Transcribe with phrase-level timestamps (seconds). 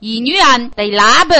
[0.00, 1.34] 一女人被拉不？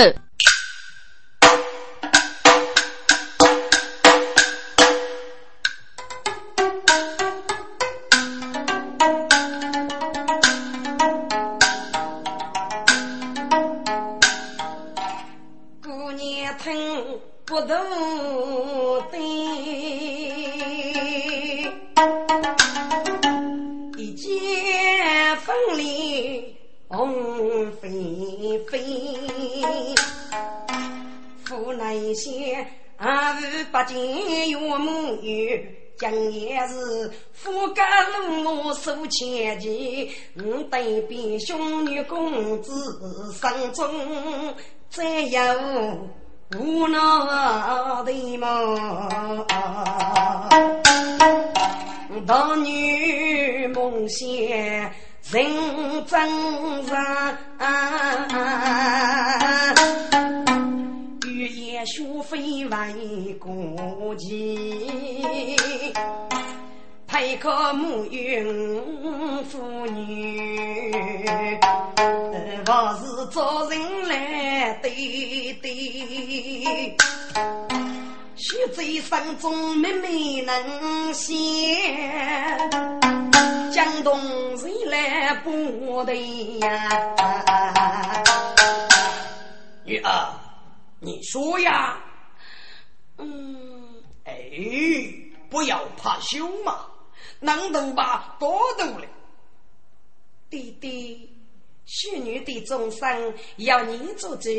[39.08, 42.72] 千骑，我对比兄女公子
[43.40, 43.88] 生中，
[44.90, 45.40] 再有
[46.58, 46.98] 无奈
[48.04, 49.46] 的梦。
[52.26, 54.28] 大女梦想
[55.30, 57.38] 人真上。
[61.86, 65.56] 学非为国计，
[67.08, 71.58] 配个母孕妇女，
[72.64, 76.94] 不是做人来对对。
[78.36, 81.34] 须在山中妹妹能先，
[83.72, 84.20] 江东
[84.58, 86.14] 谁来不得
[86.58, 88.22] 呀？
[89.82, 90.28] 女儿。
[91.00, 91.96] 你说呀，
[93.18, 94.34] 嗯，哎，
[95.48, 96.80] 不要怕羞嘛，
[97.40, 99.06] 能斗吧，多斗了。
[100.50, 101.30] 弟弟，
[101.84, 104.50] 许女的终生要你做主，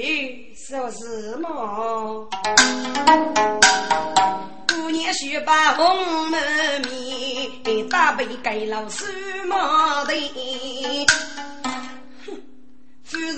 [0.55, 2.29] 说是么？
[4.67, 9.05] 姑娘须把红满面，大杯给老师
[9.45, 10.13] 么的，
[12.25, 12.41] 哼，
[13.03, 13.35] 夫人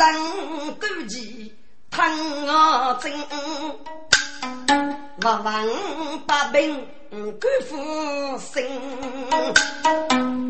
[0.79, 1.53] 妒忌。
[1.89, 2.01] 疼
[2.47, 3.11] 我真，
[5.19, 7.75] 不问百病敢负
[8.39, 8.63] 心。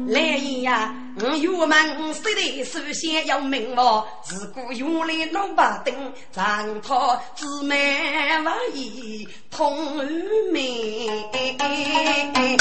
[0.08, 0.22] 来
[0.62, 5.94] 呀，我岳门谁的首先要明我，自古原来老八丁，
[6.31, 7.97] 长他姊妹
[8.44, 10.06] 万一同
[10.52, 12.58] 命，是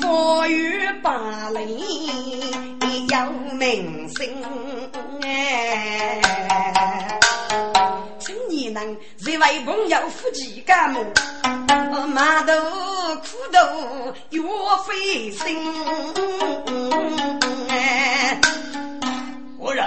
[0.00, 1.10] 风雨百
[1.50, 4.32] 里要明心
[5.22, 6.20] 哎。
[8.74, 11.00] 你能在外朋友夫妻干么？
[12.08, 12.52] 马头
[13.20, 14.42] 苦头越
[14.84, 15.62] 费心。
[19.56, 19.86] 夫人，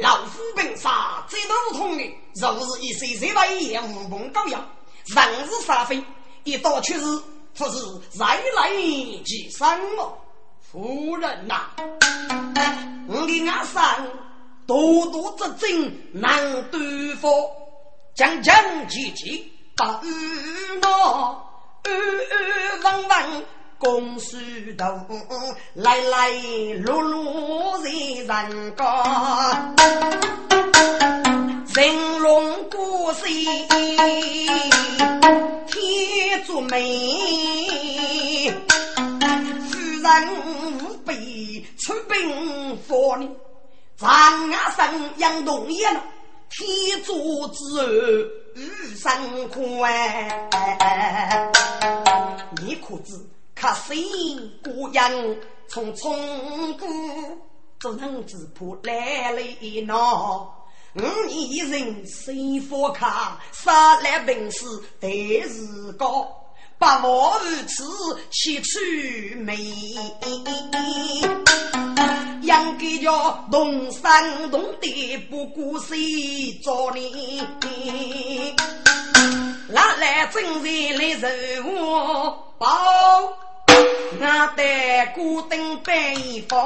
[0.00, 2.02] 老夫本杀最头痛的，
[2.40, 4.66] 若是一岁岁外也无功高扬，
[5.14, 6.02] 人是杀非，
[6.44, 7.00] 一到去世，
[7.52, 7.78] 不是
[8.18, 8.70] 再来
[9.22, 10.18] 几生么？
[10.62, 11.66] 夫人呐，
[13.06, 14.02] 我的阿三。
[14.66, 17.28] 多多之争难对付，
[18.16, 20.08] 将将齐齐把雨
[20.80, 21.38] 落，
[21.84, 23.42] 雨雨汪汪
[23.76, 24.38] 共梳
[24.78, 24.86] 头，
[25.74, 27.90] 来来碌碌在
[28.48, 29.74] 人家，
[31.74, 33.28] 人龙过水
[35.66, 38.50] 天作美，
[39.68, 40.08] 夫人
[40.78, 43.28] 无备出兵伐你。
[43.98, 46.00] 长牙山杨东岩，
[46.48, 47.14] 天作
[47.48, 47.82] 之后
[48.54, 50.48] 雨生宽。
[52.62, 53.12] 你可知
[53.54, 55.10] 客心孤阳
[55.68, 56.86] 从从古，
[57.80, 60.52] 做人只怕来了一闹。
[60.94, 64.64] 五年人生佛卡，杀来本事
[64.98, 66.26] 得是高。
[66.78, 67.06] 百无
[67.38, 67.84] 如此，
[68.30, 68.78] 气出
[69.38, 69.56] 美。
[72.42, 75.96] 养给叫东山东地不顾谁
[76.62, 77.42] 做你？
[79.68, 81.26] 拿来真人来受
[81.66, 82.68] 我报，
[84.20, 86.56] 俺得孤灯白衣服。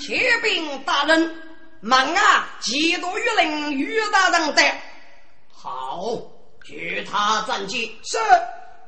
[0.00, 1.34] 启禀大人，
[1.80, 2.48] 忙啊！
[2.60, 4.62] 几多玉令于大人的？
[5.52, 6.37] 好。
[6.68, 8.18] 据他战绩，是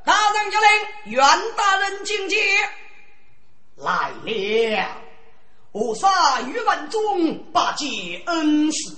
[0.05, 2.39] 大人有令，袁大人进见。
[3.77, 4.97] 来了，
[5.71, 8.95] 我杀于文忠八戒恩师，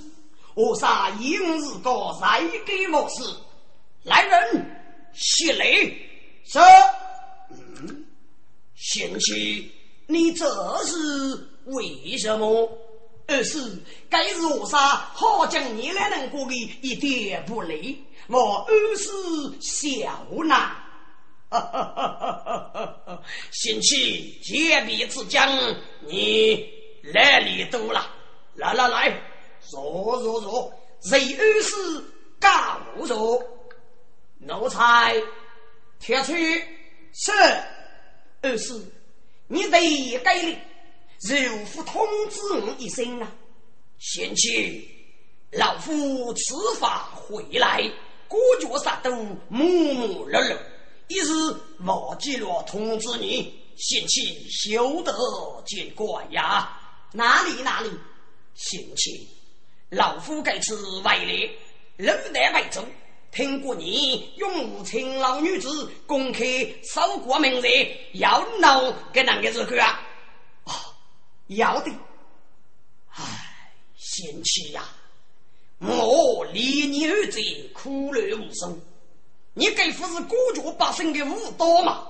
[0.52, 3.22] 我杀应日个才给莫事。
[4.02, 4.80] 来人，
[5.14, 6.06] 谢礼。
[6.44, 6.58] 是。
[7.52, 8.04] 嗯，
[8.76, 9.72] 贤妻，
[10.08, 10.44] 你这
[10.84, 12.70] 是为什么？
[13.26, 17.98] 二是该是我杀好将你来能过的一点不累。
[18.28, 19.10] 我二是
[19.60, 20.76] 小呐，
[23.50, 25.48] 贤妻，借笔之将，
[26.00, 26.66] 你
[27.02, 28.10] 来里多了。
[28.54, 29.20] 来来来，
[29.60, 30.72] 坐坐坐，
[31.02, 31.74] 谁二是
[32.38, 33.42] 干无坐？
[34.38, 35.14] 奴才
[35.98, 36.56] 铁锤
[37.12, 37.32] 是
[38.42, 38.80] 二是，
[39.48, 40.58] 你得改令，
[41.28, 43.30] 如夫通知我一声啊！
[43.98, 44.88] 贤妻，
[45.52, 47.82] 老夫此法回来，
[48.28, 49.14] 国脚杀都
[49.48, 50.56] 木木碌碌，
[51.08, 55.12] 一日忘记了通知你，贤妻休得
[55.66, 56.80] 见怪呀！
[57.12, 57.90] 哪里哪里，
[58.54, 59.28] 贤妻，
[59.90, 61.50] 老夫该次外来，
[61.96, 62.84] 六代外宗。
[63.30, 66.44] 听过你拥护勤劳女子，公开
[66.84, 67.72] 守国名人，
[68.12, 70.00] 要闹给哪个日子啊？
[70.64, 70.72] 啊，
[71.48, 71.90] 要的。
[73.08, 74.88] 唉，贤妻呀，
[75.86, 77.40] 我离你儿子
[77.74, 78.80] 苦乐无声，
[79.52, 82.06] 你该不是国家百姓的武刀吗？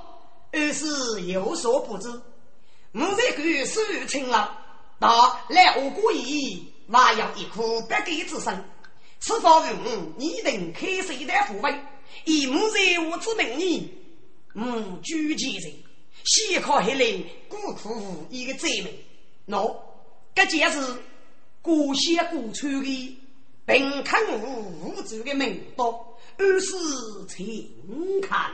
[0.52, 2.08] 儿是有所不知，
[2.92, 4.48] 我这个手勤劳，
[5.00, 8.64] 到来我国意，还要一颗百给之身。
[9.18, 9.74] 此方人，
[10.16, 11.74] 你等开设一代护卫，
[12.24, 12.78] 以母在
[13.10, 13.90] 我之名义，
[14.52, 15.72] 母居其人，
[16.24, 18.94] 先考下来，孤苦一个罪名。
[19.48, 19.76] 喏，
[20.34, 20.80] 这件是
[21.60, 23.18] 古先古传的，
[23.66, 26.76] 并看无无主的名刀，而是
[27.28, 28.50] 请看。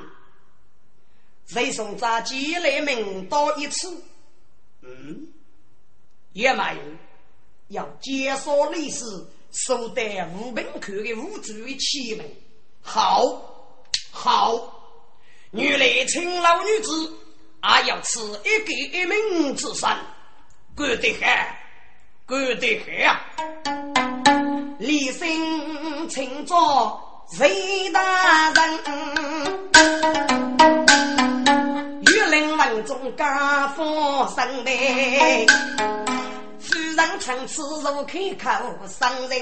[1.46, 4.02] 谁送咱寄来名刀一次？
[4.82, 5.28] 嗯，
[6.32, 6.80] 也没有，
[7.68, 9.04] 要介绍历史。
[9.52, 12.22] 收得五本口的五主的器皿，
[12.80, 13.76] 好，
[14.12, 14.80] 好，
[15.50, 17.12] 原来青老女子
[17.60, 19.88] 还要吃一个一名之身，
[20.76, 21.28] 过得很，
[22.26, 23.26] 过得很啊！
[24.80, 26.98] 立身请做
[27.30, 28.80] 谁大人？
[32.00, 34.70] 玉林文中家风生的。
[36.96, 39.38] 人称此如开口伤人，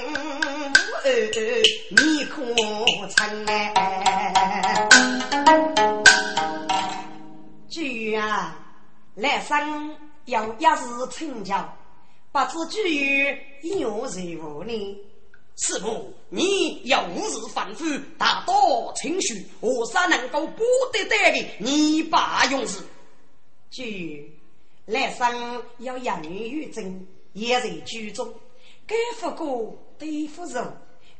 [1.89, 2.43] 你可
[3.09, 3.73] 曾哎？
[7.69, 8.57] 句啊，
[9.15, 9.95] 来生
[10.25, 11.73] 要一日成交，
[12.33, 13.41] 不知句
[13.79, 14.05] 有
[14.41, 15.05] 何呢？
[15.61, 17.85] 师傅，你要五日反复，
[18.17, 21.47] 大道清虚，何啥能够不得得的？
[21.59, 22.83] 你把用事。
[23.69, 24.39] 句
[24.85, 27.07] 来生要养女于真。
[27.33, 28.33] 也在剧中，
[28.87, 30.65] 该副歌对付人，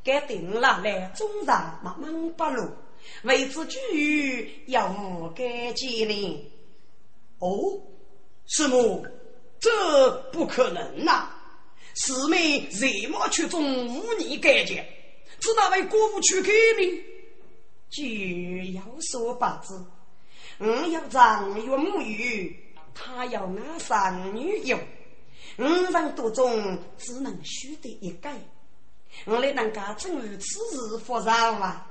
[0.04, 2.68] 该定了来中上慢慢不露，
[3.22, 6.42] 为之剧要无该纪念。
[7.38, 7.80] 哦，
[8.48, 9.06] 师母，
[9.60, 11.30] 这不可能呐！
[12.02, 14.88] 师妹怎么去中无你改节？
[15.42, 17.04] 只那位国父去改呢？
[17.90, 19.74] 剧有所不知，
[20.60, 24.80] 我要长岳母语，他要俺三女友。
[25.58, 28.30] 五人多中，只能选得一个。
[29.26, 31.86] 我来能家正如此事发生吗？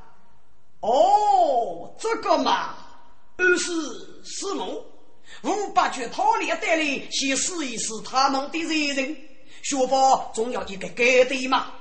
[0.80, 2.76] 哦，这个嘛，
[3.36, 3.72] 二是
[4.24, 4.82] 师母，
[5.42, 9.27] 五八去讨猎带来，先试一试他们的热人。
[9.62, 11.72] 学法总要一个该对嘛。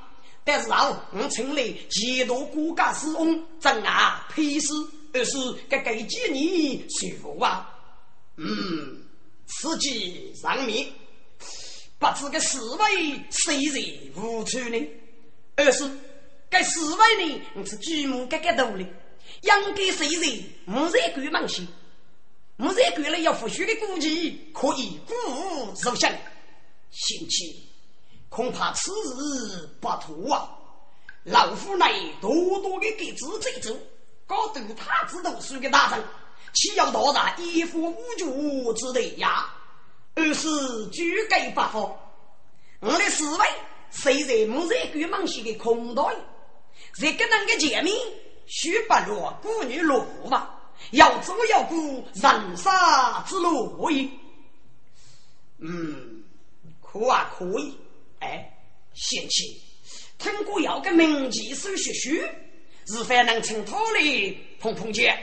[0.44, 4.74] 但是啊，我请来几多国家师翁，正啊配师，
[5.14, 5.38] 而是
[5.68, 7.70] 该给几年学佛啊。
[8.38, 9.04] 嗯，
[9.46, 10.88] 此计上面。
[12.00, 14.88] 不知个四位谁人无处呢？
[15.56, 15.90] 二是
[16.48, 17.66] 该四位呢？
[17.66, 21.64] 是举目格格多的，应该谁人木在鬼忙些？
[22.56, 26.12] 木在鬼了要复学的估计可以鼓舞入相。
[26.92, 27.67] 贤妻，
[28.30, 30.50] 恐怕此日不妥啊！
[31.24, 31.92] 老夫乃
[32.22, 32.32] 多
[32.62, 33.76] 多的给自己做，
[34.26, 36.04] 搞得他知读书的大人，
[36.54, 39.54] 岂要到达一夫五主之地呀？
[40.16, 41.96] 而是举改不法，
[42.80, 43.48] 我的侍卫
[43.92, 46.04] 虽在木在鬼忙西的空袋，
[47.00, 47.96] 在跟那个见面，
[48.46, 50.54] 须不落孤女落户吧？
[50.92, 51.78] 要走要过
[52.14, 54.10] 人杀之路也。
[55.60, 56.24] 嗯，
[56.82, 57.78] 可啊可以。
[58.20, 58.58] 哎，
[58.94, 59.62] 贤妻，
[60.18, 62.36] 听过要个名妓手学学，
[62.88, 65.18] 日饭能请他来碰碰见。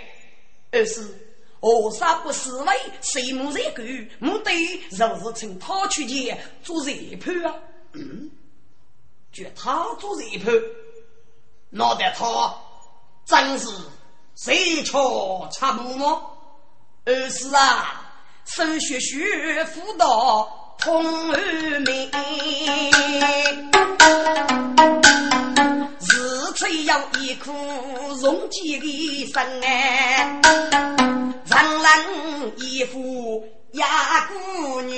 [0.70, 1.20] 而是。
[1.66, 3.82] 何啥不是为谁木热狗？
[4.18, 4.50] 目的
[4.90, 7.56] 就是趁他去见做热盘啊！
[7.94, 8.30] 嗯，
[9.32, 10.52] 就他做热盘，
[11.70, 12.54] 那得他
[13.24, 13.66] 真是
[14.34, 16.26] 谁巧插木吗？
[17.06, 22.10] 二是啊，手学学辅导通而明，
[26.00, 27.52] 日吹要一颗
[28.22, 30.40] 容积的心哎。
[31.46, 31.92] 长郎
[32.58, 33.86] 一副呀，
[34.28, 34.92] 姑女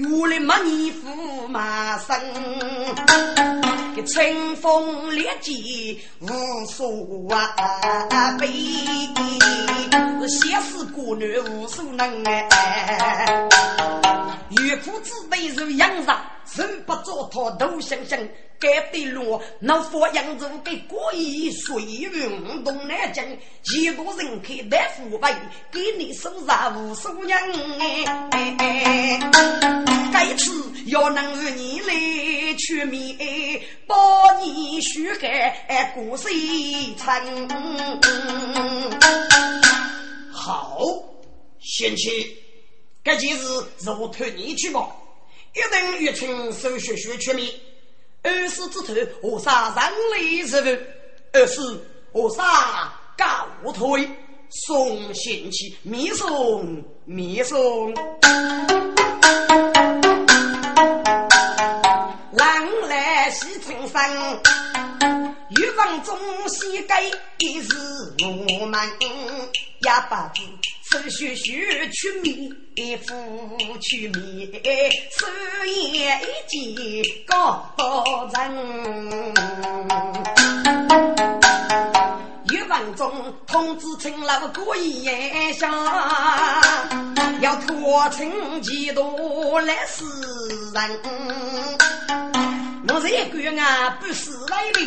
[0.00, 2.18] 原来没你驸马生，
[4.04, 5.54] 春风烈箭
[6.20, 8.46] 无数啊悲，
[10.28, 13.48] 写死孤女无数能哎，
[14.50, 16.20] 岳父子辈如养上，
[16.56, 18.18] 人不做他都想想。
[18.58, 25.30] 该对路，那佛扬州给过意水运动南京，几个人口大富贵，
[25.70, 26.46] 给你收入
[26.80, 27.38] 无数人
[28.30, 29.20] 哎。
[30.10, 30.50] 该次
[30.86, 36.32] 要能与你来取面，保你许海过水
[36.96, 37.04] 城。
[40.32, 40.78] 好，
[41.60, 42.34] 贤妻，
[43.02, 43.44] 该件事
[43.80, 44.88] 如托你去吧，
[45.56, 47.48] 一等月清手续学全面。
[48.22, 50.78] 二世之头，我杀人类之物？
[51.32, 51.60] 二世
[52.12, 54.06] 何杀告退？
[54.66, 57.94] 送贤妻，密送密送。
[62.32, 64.10] 狼来西城山，
[65.50, 67.02] 欲望中西改，
[67.38, 67.68] 一日
[68.60, 68.80] 我们
[69.82, 70.42] 哑巴子。
[70.90, 72.52] 手续续取米，
[72.98, 74.52] 夫取米，
[75.18, 75.26] 手
[75.66, 77.74] 也一件高
[78.34, 78.34] 人。
[82.50, 85.68] 一文中通知请老过夜下，
[87.40, 90.04] 要托请几多来死
[90.72, 91.00] 人。
[92.88, 94.80] 我这个啊不是来的，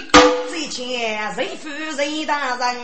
[0.59, 2.75] 最前谁负谁大人。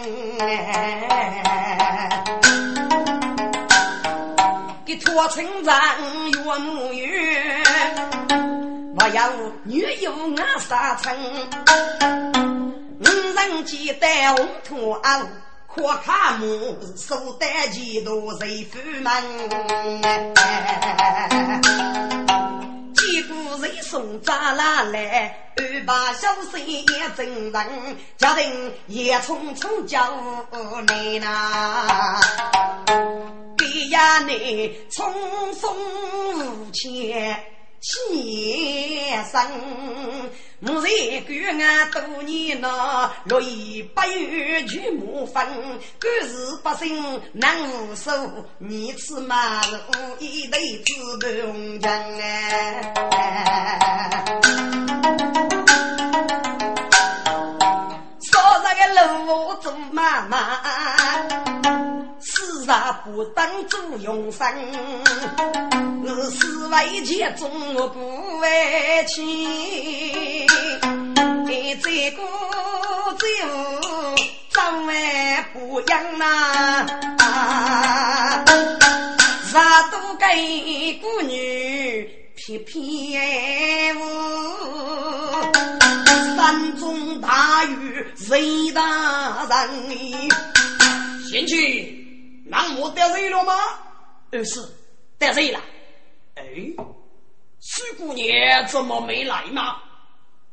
[4.86, 5.76] 给托村长
[6.32, 7.62] 岳母远，
[8.98, 9.30] 我要
[9.66, 11.14] 女友俺杀城。
[13.02, 15.28] 五人几代红土昂，
[15.68, 19.12] 可看母手带几多谁夫门？
[23.16, 23.34] 几个
[23.66, 26.84] 人送扎拉来，二把小生也
[27.16, 30.46] 真人，家庭也匆匆叫
[30.86, 32.20] 来呐。
[33.58, 35.14] 给呀，你匆
[35.54, 35.74] 匆
[36.36, 37.42] 无前
[37.88, 39.48] 先生，
[40.62, 40.90] 我在
[41.22, 45.46] 关俺多年了，六一八月去木分，
[46.02, 48.10] 官事百姓难无数，
[48.58, 49.78] 你此马路
[50.18, 51.28] 一对子不
[51.80, 52.92] 强哎，
[58.32, 58.82] 少那个
[59.16, 61.55] 路做妈妈。
[62.66, 64.52] 世上不当做永生，
[66.04, 70.48] 我是为钱中不为情。
[71.46, 72.24] 这个
[73.20, 73.46] 只有
[74.50, 74.96] 张万
[75.54, 76.88] 不养呐，
[79.52, 84.04] 啥都给姑女偏偏我。
[86.36, 89.70] 山中大雨谁大人？
[91.30, 91.95] 贤妻。
[92.56, 93.54] 那我得罪了吗？
[94.32, 94.62] 二是
[95.20, 95.60] 得罪了。
[96.36, 96.44] 哎，
[97.60, 99.82] 四姑娘怎么没来吗？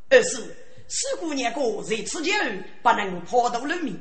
[0.09, 0.53] 二是
[0.89, 3.97] 四姑娘过在此间不能抛头露面，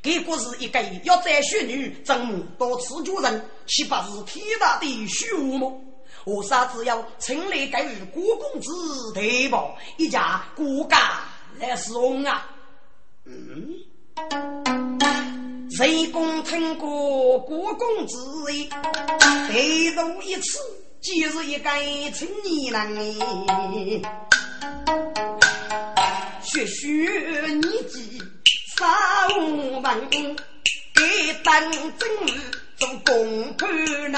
[0.00, 5.70] 给国是一个要摘雪女正母多次主人，岂不是天大的虚无吗？
[6.24, 8.70] 我啥子要趁来给予郭公子
[9.12, 11.20] 对吧一家国家
[11.58, 12.50] 来送啊？
[13.26, 13.91] 嗯。
[15.76, 18.16] 谁公听过国公之
[18.52, 20.58] 意，再读一次，
[21.00, 21.70] 即是一个
[22.12, 24.02] 青年人。
[26.42, 26.86] 学学
[27.46, 28.22] 年纪
[28.76, 28.86] 三
[29.40, 32.34] 五文，给当真理
[32.76, 34.12] 做公判人。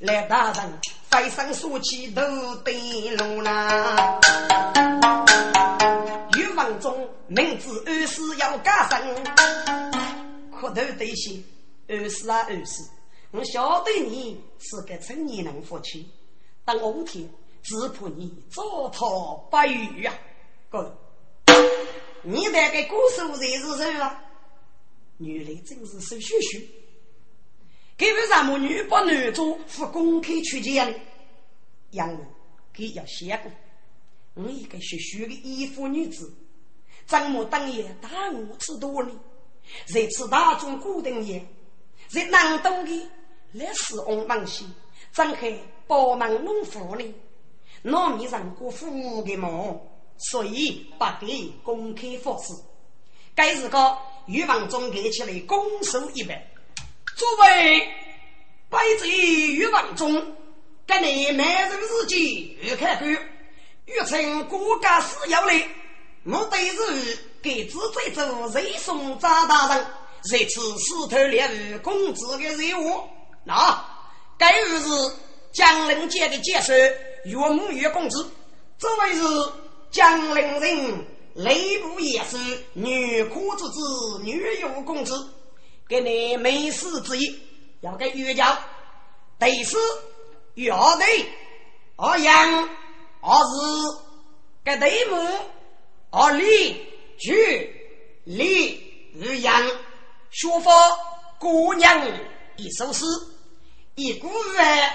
[0.00, 0.78] 来大人，
[1.10, 2.74] 飞身说起都对
[3.16, 4.18] 路啦。
[6.60, 9.24] 欲望中明知二世要加身。
[10.52, 11.42] 磕头对心，
[11.88, 12.82] 二是啊二是，
[13.30, 16.06] 我晓得你是个成年人夫妻，
[16.66, 17.26] 但我天
[17.62, 20.12] 只怕你糟蹋不语呀！
[20.68, 20.94] 哥，
[22.22, 24.22] 你那个歌手才是谁啊？
[25.16, 26.62] 原来真是手学学，
[27.96, 30.98] 给为什么女扮男装不公开出见呢？
[31.90, 32.18] 因为
[32.74, 33.50] 给要写过，
[34.34, 36.30] 我一个学学的衣服女子，
[37.10, 39.10] 怎么当夜大我吃多呢？
[39.92, 41.44] 在此大众固定也，
[42.06, 43.10] 在南东的？
[43.50, 44.64] 历史红门西，
[45.12, 45.52] 张开
[45.88, 47.14] 包门农夫呢，
[47.82, 49.80] 糯米上过富的梦，
[50.18, 52.54] 所以不给公开发誓。
[53.34, 56.48] 该日个预防中给起来攻守一百，
[57.16, 57.88] 诸位
[58.68, 60.14] 百贼于王中，
[60.86, 63.08] 给你每人日记预看过，
[63.86, 65.68] 欲称国家事要来，
[66.22, 69.86] 目的是给自罪者瑞送张大人，
[70.24, 73.02] 这次石头猎物公子的任务。
[73.44, 73.82] 那
[74.36, 74.88] 该日是
[75.52, 76.76] 江陵界的解说
[77.24, 78.30] 岳母岳公子，
[78.78, 79.22] 这位是
[79.90, 82.36] 江陵人雷部也是
[82.74, 85.26] 女哭之子女岳公子，
[85.88, 87.40] 给你没事之意。
[87.80, 88.58] 要给岳家，
[89.38, 89.78] 第四
[90.54, 91.26] 岳队
[91.96, 92.68] 二杨
[93.22, 93.98] 二日
[94.62, 95.16] 给队目
[96.12, 96.74] 二李
[97.18, 97.72] 举
[98.24, 98.74] 李
[99.14, 99.62] 玉杨
[100.30, 100.72] 学佛
[101.38, 102.04] 姑娘
[102.56, 103.04] 一首诗，
[103.94, 104.90] 一古人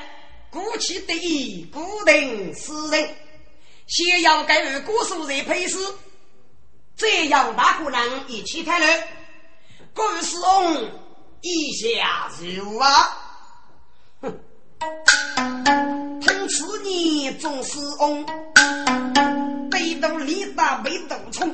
[0.49, 3.15] 古气得意，古定诗人，
[3.87, 5.77] 先要给古书人配诗，
[6.97, 9.07] 这样大姑娘一起谈论，
[9.93, 10.91] 古诗翁。
[11.47, 12.89] 一下如啊，
[14.19, 14.39] 哼！
[16.19, 18.25] 听此你总是翁，
[19.71, 21.53] 背斗里打背斗冲，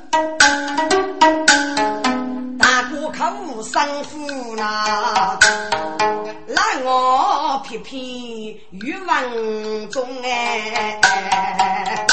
[2.57, 5.39] 大哥口生父那，
[6.47, 8.01] 让我偏偏
[8.71, 12.07] 欲望中哎，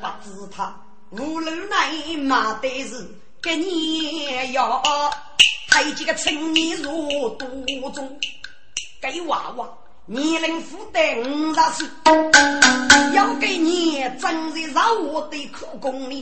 [0.00, 0.74] 不知他
[1.10, 3.08] 无路来马的是
[3.42, 4.82] 给你要。
[5.72, 7.48] 还几个青年入多
[7.92, 8.18] 中，
[9.00, 9.68] 给娃娃
[10.12, 11.88] 年龄负担五十岁，
[13.14, 16.20] 要给你真在让我的苦功里。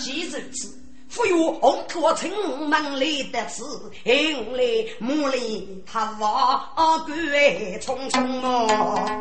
[0.00, 0.76] 既如此，
[1.08, 3.62] 富有红土城门里的字，
[4.02, 4.62] 因来
[4.98, 9.16] 母里他娃归匆匆哦。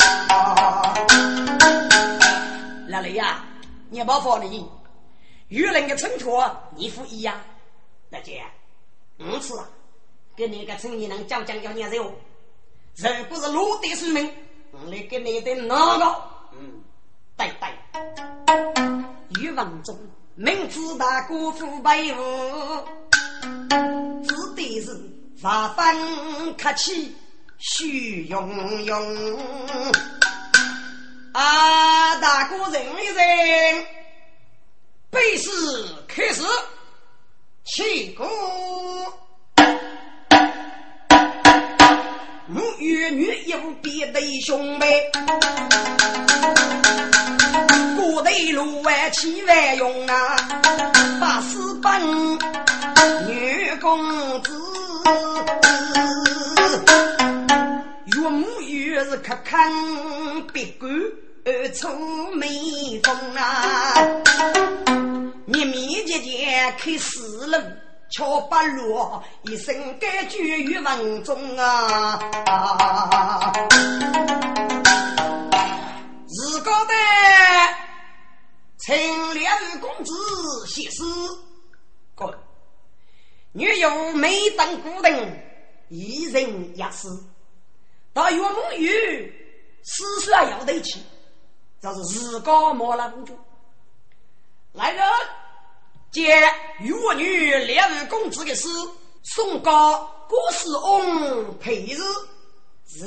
[2.88, 3.46] 老雷呀，
[3.92, 4.68] 你包放你，
[5.50, 7.40] 与人的衬托你服一样，
[8.10, 8.42] 大姐。
[9.20, 9.70] 五次啊，
[10.36, 12.12] 给你个村里人讲讲要念肉，
[12.98, 14.32] 如果是落地水命，
[14.72, 16.06] 我来给你的哪个？
[16.54, 16.82] 嗯，
[17.36, 20.00] 对对，欲望中
[20.36, 22.24] 明知大姑父辈父，
[24.24, 24.88] 指的是
[25.38, 27.16] 十分客气，
[27.58, 29.38] 虚庸庸。
[31.34, 33.86] 啊，大姑认一认，
[35.10, 35.50] 背诗
[36.08, 36.44] 开始。
[37.66, 38.24] 起鼓，
[42.48, 45.02] 母与女有别对兄妹，
[47.98, 50.38] 古代路外七万用啊，
[51.20, 54.00] 八十八女公
[54.44, 54.52] 子，
[58.14, 59.72] 岳母越是可看
[60.54, 60.88] 别个
[61.74, 61.88] 出
[62.36, 62.48] 眉
[63.04, 63.96] 峰啊。
[65.46, 67.58] 面面姐姐开四路，
[68.10, 72.20] 敲八路，一生该居于文中啊！
[76.28, 76.94] 日高的
[78.80, 80.14] 陈两公子
[80.68, 81.04] 写诗，
[82.14, 82.32] 滚！
[83.54, 85.40] 女有没当孤等，
[85.90, 87.08] 一人一诗，
[88.14, 89.34] 到岳母与
[89.84, 91.04] 诗书要得起，
[91.82, 93.38] 这是日高莫了公主。
[94.74, 95.04] 来人，
[96.16, 96.24] 将
[96.80, 98.70] 岳女两位公子的诗
[99.22, 102.00] 送告郭世翁陪日。
[102.88, 103.06] 是，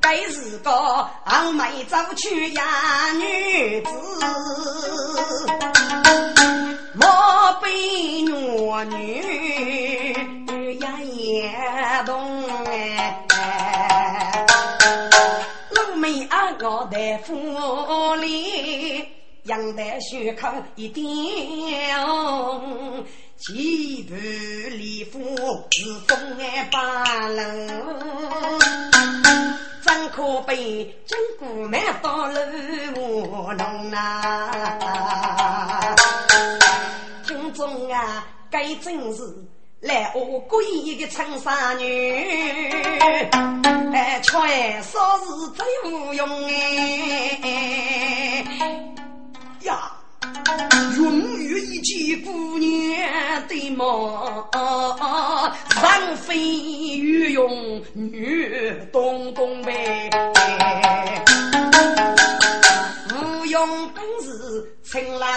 [0.00, 0.72] 该是个
[1.26, 3.90] 昂眉走去呀女子，
[6.94, 7.06] 莫
[7.62, 7.70] 被
[8.22, 9.17] 岳女
[17.24, 19.08] 府里
[19.44, 21.06] 养的血口一点，
[23.36, 24.18] 几盘
[24.78, 25.20] 礼服
[25.70, 27.40] 是风眼八路，
[29.82, 32.40] 真可悲，真姑妹到了
[32.96, 35.94] 卧龙啊！
[37.26, 39.22] 听众啊，该真是。
[39.80, 42.20] 来，我故意一个春衫女，
[43.92, 46.50] 哎，穿少是最无用哎
[49.62, 49.92] 呀！
[50.96, 54.50] 云雨一见姑娘的貌，
[55.80, 60.10] 人非御用女东东呗，
[63.14, 65.28] 无用本事成老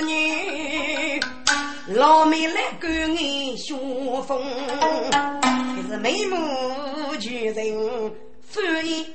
[0.00, 1.13] 女。
[1.94, 3.78] 老妹来赶你相
[4.24, 4.42] 逢，
[5.12, 8.64] 可是眉目聚人翻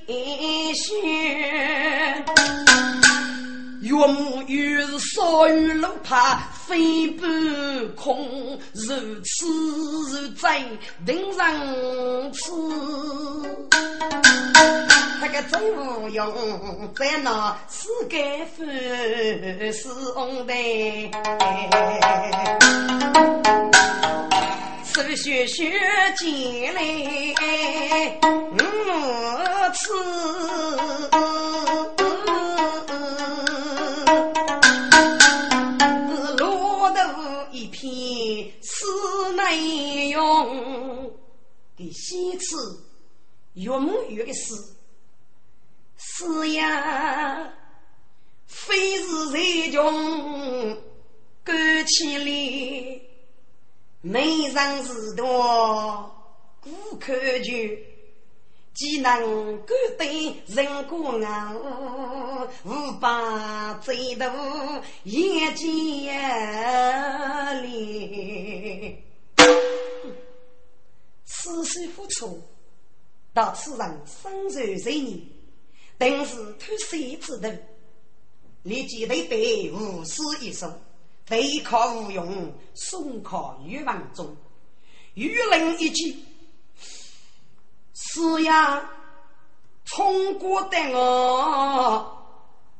[0.08, 0.94] 一笑。
[3.82, 6.38] 岳母又是少于路怕
[6.68, 7.26] 飞不
[7.96, 9.48] 空，如此
[10.12, 10.62] 如在
[11.06, 11.50] 定上
[12.34, 12.52] 此。
[15.22, 20.54] 他个真无用，在那世界分是红的，
[24.84, 25.72] 手学学
[26.18, 26.82] 进来
[28.52, 28.58] 无
[29.74, 29.94] 此。
[39.40, 41.12] 内容
[41.78, 42.84] 的西次
[43.54, 44.54] 岳母岳的诗，
[45.98, 47.54] 是呀，
[48.46, 50.78] 非是人穷
[51.44, 53.02] 干起来，
[54.02, 56.12] 没人知道
[56.62, 57.52] 顾客就。
[58.72, 61.54] 既能够对人过啊，
[62.64, 64.26] 无把最多
[65.04, 66.14] 眼见
[67.62, 69.04] 里，
[71.42, 72.42] 此时付出，
[73.34, 75.22] 到此人生受罪孽，
[75.98, 77.48] 定是偷谁之徒？
[78.64, 80.70] 立即对白无私一说，
[81.26, 84.36] 对靠无用，送靠欲望中，
[85.14, 86.18] 愚人一句。
[87.94, 88.92] 是呀，
[89.86, 92.18] 冲过的我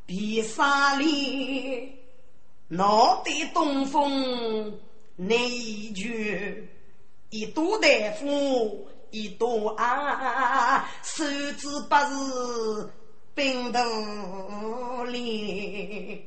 [0.06, 1.96] 比沙里，
[2.68, 4.78] 闹得东风
[5.16, 6.68] 内绝，
[7.30, 7.88] 一朵大
[8.20, 11.24] 夫一朵啊，手
[11.58, 12.90] 指不是
[13.36, 16.26] 冰头里。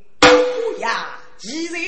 [0.78, 1.82] 呀，奇人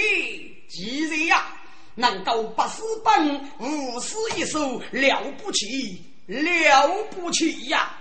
[0.68, 1.46] 奇人呀，
[1.94, 6.02] 能够不死本，无死一手，了不起。
[6.26, 7.94] 了不起呀！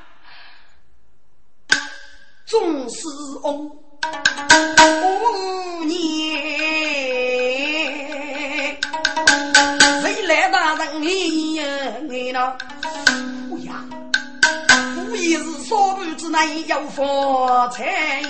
[2.46, 3.06] 宗师
[3.42, 7.53] 翁五年，
[10.54, 11.66] 大人你呀？
[12.08, 12.56] 你呢？
[13.50, 13.84] 不呀，
[14.96, 18.22] 无疑是少妇之内有发财，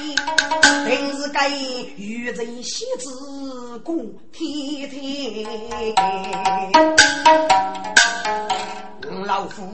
[0.87, 3.93] 平时该与人喜子过
[4.31, 5.45] 天天。
[9.25, 9.67] 老夫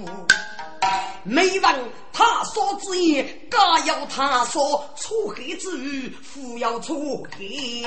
[1.24, 1.76] 没问
[2.12, 7.84] 他说之言，家有他说出黑之语，夫要出黑。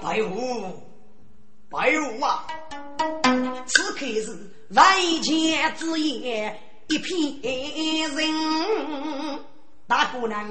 [0.00, 0.80] 白虎，
[1.72, 2.46] 白虎啊！
[3.66, 4.38] 此刻是
[4.74, 4.84] 万
[5.22, 6.54] 千之言，
[6.88, 7.40] 一片
[8.14, 9.40] 人。
[9.86, 10.46] 大姑娘，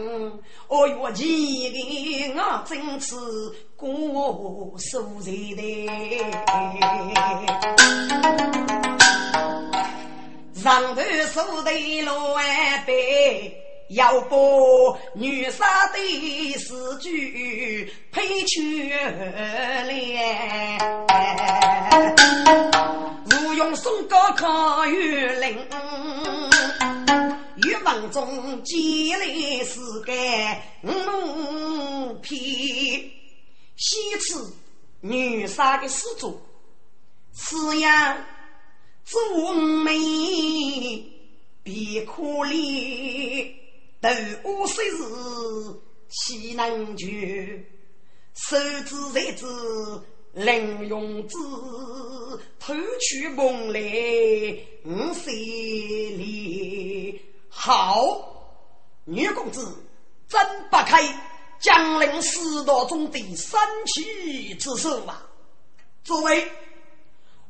[0.67, 3.15] 我愿记给我真是
[3.75, 5.87] 过数日的。
[10.55, 13.60] 上头数的罗万倍，
[13.91, 14.37] 要把
[15.15, 15.97] 女杀的
[16.57, 18.61] 诗句配出
[19.87, 20.77] 来。
[23.29, 25.57] 如用松高考玉林，
[27.57, 32.39] 玉文中积累诗干五篇。
[33.75, 34.53] 西次
[35.01, 36.41] 女杀的诗作，
[37.33, 38.17] 此样。
[39.03, 39.91] 做美
[41.63, 43.51] 别可怜，
[44.01, 44.09] 斗
[44.43, 44.97] 我虽是
[46.09, 47.65] 岂能全？
[48.33, 49.45] 手指才知
[50.33, 51.37] 能用之，
[52.59, 53.79] 偷取梦来
[54.85, 57.21] 五岁里。
[57.49, 58.65] 好，
[59.05, 59.83] 女公子
[60.27, 61.03] 真不开
[61.59, 65.29] 江陵四道中的三奇之首啊！
[66.03, 66.51] 作为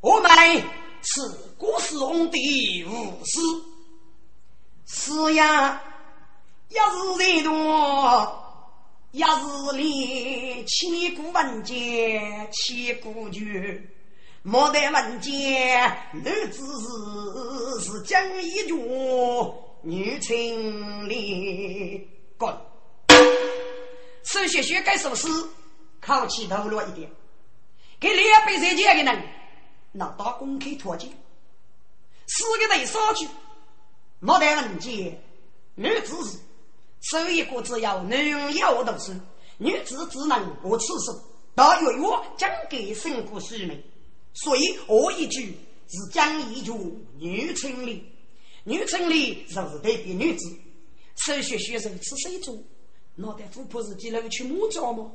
[0.01, 0.29] 我们。
[1.03, 1.19] 是
[1.57, 3.39] 古时红的武士，
[4.85, 5.81] 是呀，
[6.71, 7.53] 一日人多，
[9.11, 13.83] 一日里千古文剑，千古绝。
[14.41, 15.81] 莫待文剑，
[16.13, 18.73] 男子是是将一绝，
[19.81, 22.55] 女青里滚。
[24.23, 25.27] 此学学该首诗，
[25.99, 27.11] 考起头落一点，
[27.99, 29.21] 给两百岁前的人。
[29.91, 31.09] 拿到公开脱节，
[32.27, 33.27] 四个人上去，
[34.21, 35.21] 莫谈文件，
[35.75, 36.37] 女子是
[37.01, 39.13] 手一个只要男要读书，
[39.57, 41.21] 女子只能我此手。
[41.53, 43.83] 到月月将给生活书名，
[44.33, 45.57] 所以我一句
[45.89, 46.71] 是讲一句
[47.17, 48.05] 女春里，
[48.63, 50.57] 女春里就是代表女子。
[51.17, 52.63] 手学学生吃水煮，
[53.15, 55.11] 脑袋富婆是几楼去木匠吗？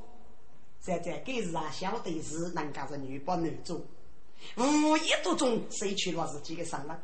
[0.81, 3.81] 在在该是啊，晓得是人家是女扮男装。
[4.57, 7.01] 无意当中，谁去了自己的伤了？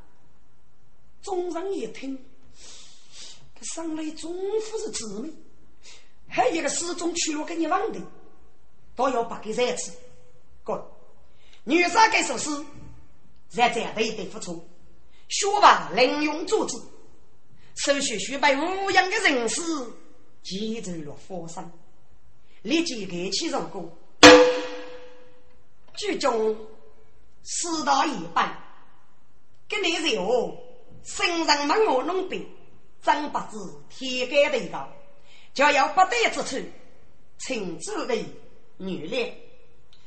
[1.22, 2.18] 众人一听，
[3.62, 5.30] 上来终夫是姊妹，
[6.28, 8.00] 还有一个始终去了给你忘的，
[8.96, 9.92] 都要把给再次。
[10.64, 10.90] 哥，
[11.64, 12.50] 女生该首诗，
[13.48, 14.66] 在这样的一对付出，
[15.28, 16.76] 学吧能用组织，
[17.74, 19.62] 手续须被无样的人士
[20.42, 21.70] 记住了佛山，
[22.62, 23.92] 立即给起入歌，
[25.96, 26.56] 剧中
[27.42, 28.56] 四大一半，
[29.68, 30.56] 给你肉
[31.04, 32.48] 身上没我弄病，
[33.02, 34.88] 张八字天干的高。
[35.52, 36.66] 就要不得之处，
[37.38, 38.24] 请诸位
[38.78, 39.38] 女烈。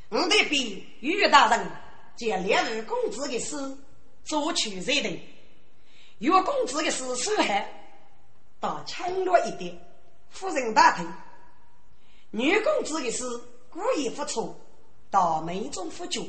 [0.10, 1.72] 我得比玉大人
[2.16, 3.56] 借两位公子的诗
[4.24, 5.22] 作曲认定，
[6.18, 7.68] 岳公子的诗书还
[8.60, 9.78] 到轻略一点，
[10.30, 11.08] 夫人大听。
[12.32, 13.24] 女公子的诗
[13.70, 14.60] 故意不错，
[15.12, 16.22] 到眉中不绝，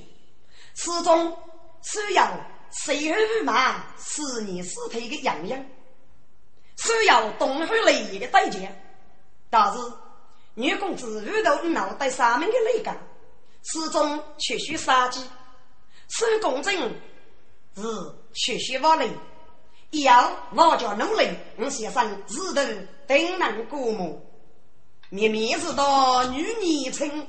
[0.74, 1.38] 诗中
[1.82, 2.38] 需要
[2.70, 5.64] 谁而不满，是你尸体的样样，
[6.76, 8.60] 需要东海雷的代价。
[9.50, 9.78] 但是，
[10.54, 12.96] 女公子遇到脑袋上面的雷杆，
[13.64, 15.20] 始终却需杀鸡。
[16.08, 16.74] 手工正
[17.74, 17.82] 是
[18.32, 19.10] 却需瓦雷，
[19.90, 22.62] 一样我叫努力，我先生日头
[23.06, 24.22] 定能过目。
[25.10, 27.26] 面面是道女年轻，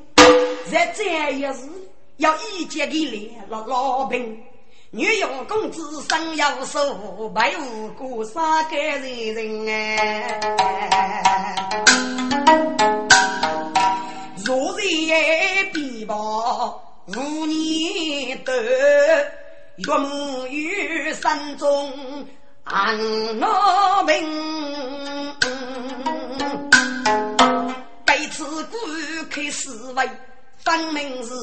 [0.71, 1.69] 在这一日
[2.17, 4.43] 要一结的脸老老平。
[4.91, 10.39] 女用公子生有手，白无辜杀个人人哎。
[14.45, 14.86] 若日
[15.73, 22.26] 必报五年多，岳母于山中
[22.63, 22.97] 安
[23.39, 25.36] 乐平。
[28.06, 28.78] 被此故
[29.30, 30.10] 开思维，
[30.63, 31.34] 分明是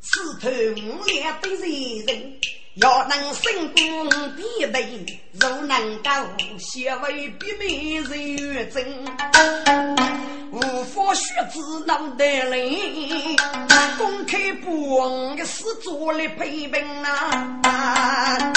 [0.00, 2.38] 四头五脸的人人。
[2.76, 6.10] 要能成功必备，若能够
[6.58, 8.82] 学为必美人缘真，
[10.50, 13.36] 无法学子脑袋灵，
[13.98, 16.82] 公开不忘的事做来陪伴
[17.62, 18.52] 啊！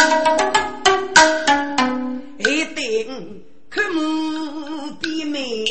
[2.38, 5.65] 一定看目必美，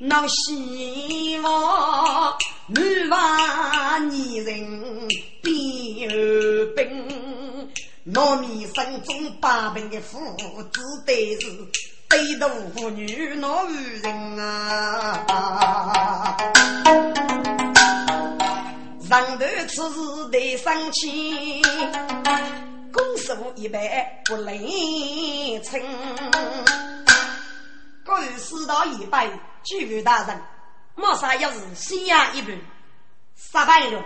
[0.00, 5.08] 闹希望女娃女人
[5.40, 6.10] 必有
[6.74, 7.35] 病。
[8.12, 11.50] 糯米生中八品的父子，对是
[12.08, 16.36] 对头妇女闹人啊！
[19.08, 21.60] 上头此事得生气，
[22.92, 23.80] 公守一般
[24.26, 24.56] 不能
[25.64, 25.82] 称。
[28.04, 29.28] 各位四道一拜，
[29.64, 30.40] 举位大人，
[30.94, 32.56] 马上要是西洋一半，
[33.34, 34.00] 杀败了。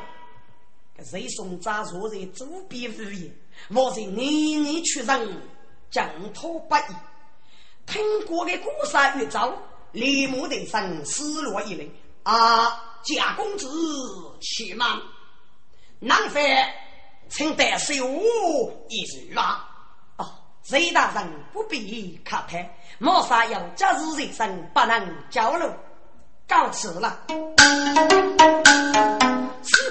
[0.97, 3.31] 这谁送杂坐在左边屋檐？
[3.69, 5.43] 我是年年出人，
[5.91, 6.95] 将托不易。
[7.87, 9.53] 听过的故事越早，
[9.93, 11.91] 立马的生失落一类。
[12.23, 13.69] 啊，贾公子
[14.41, 15.01] 且慢，
[15.99, 16.57] 难非
[17.29, 17.95] 请代受
[18.89, 19.69] 一句啊？
[20.17, 20.29] 哦，
[20.63, 25.73] 隋大人不必客态，莫杀要今日人生不能交流，
[26.47, 27.21] 告辞了。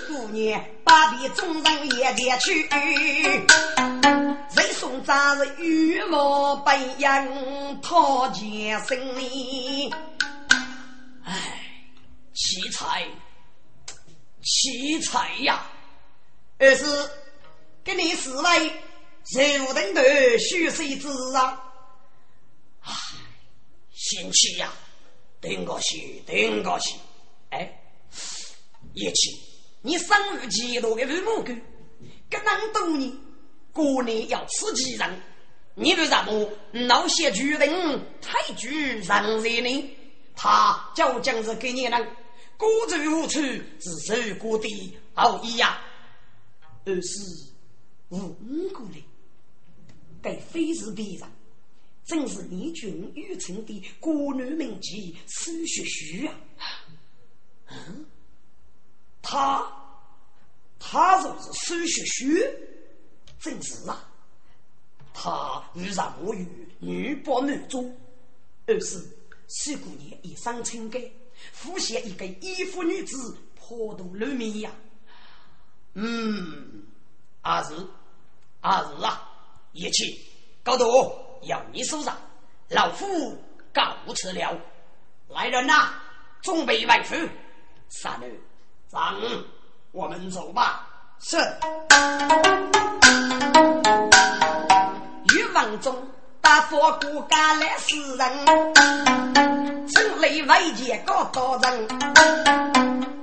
[0.10, 3.46] 姑娘把别众人也别去，人
[4.74, 9.94] 送杂日羽毛白杨讨前生哩。
[11.24, 11.62] 唉，
[12.34, 13.06] 奇才，
[14.42, 15.64] 奇才呀！
[16.58, 16.86] 二是
[17.84, 18.74] 给你四位
[19.60, 21.72] 柔等的虚岁子啊！
[22.82, 22.92] 唉，
[23.94, 24.74] 贤妻呀，
[25.40, 26.96] 等个去，等个去，
[27.52, 27.80] 哎，
[28.96, 29.49] 叶青。
[29.82, 31.54] 你生于极乐的父母狗，
[32.30, 33.12] 跟人多年，
[33.72, 35.22] 过年要吃鸡人，
[35.76, 39.96] 你为什么闹些巨人太巨人人呢？
[40.36, 42.08] 他究竟是给你人
[42.58, 43.40] 孤注无处，
[43.80, 45.82] 自受过的好意呀？
[46.86, 47.20] 而是
[48.10, 48.18] 无
[48.70, 49.04] 辜的，
[50.22, 51.30] 该非是别人，
[52.06, 56.36] 正是你军玉成的国女名妓苏学虚啊！
[57.70, 58.06] 嗯。
[59.22, 59.66] 他，
[60.80, 62.58] 他就是苏学学，
[63.40, 64.06] 正是啊。
[65.14, 66.48] 他与让我与
[66.80, 67.84] 女扮男装，
[68.68, 68.98] 而是
[69.48, 71.02] 四姑娘一身清干，
[71.52, 74.72] 敷现一个衣服女子破肚露面呀。
[75.94, 76.86] 嗯，
[77.42, 77.76] 阿是
[78.62, 79.30] 阿是啊，
[79.74, 80.06] 一切
[80.64, 80.86] 高度
[81.42, 82.18] 由你手上，
[82.70, 83.38] 老夫
[83.74, 84.58] 告辞了。
[85.28, 85.94] 来人呐，
[86.42, 87.16] 准备完夫，
[87.90, 88.40] 三女。
[88.92, 89.16] 上，
[89.92, 90.88] 我们走吧。
[91.20, 91.38] 是。
[95.36, 95.96] 欲望中，
[96.42, 98.46] 大佛骨干来死人，
[99.90, 101.88] 城里为见高大人，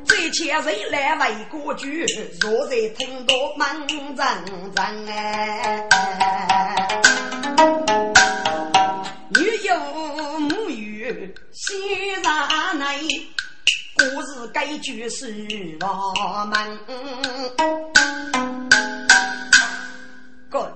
[0.05, 2.07] 这前谁来为国君？
[2.40, 4.07] 若在听到门人
[4.76, 6.88] 人哎，
[9.31, 9.76] 女有
[10.38, 13.26] 母语西上内，
[14.46, 15.26] 故事该句是
[15.80, 16.78] 我们。
[20.48, 20.72] 哥，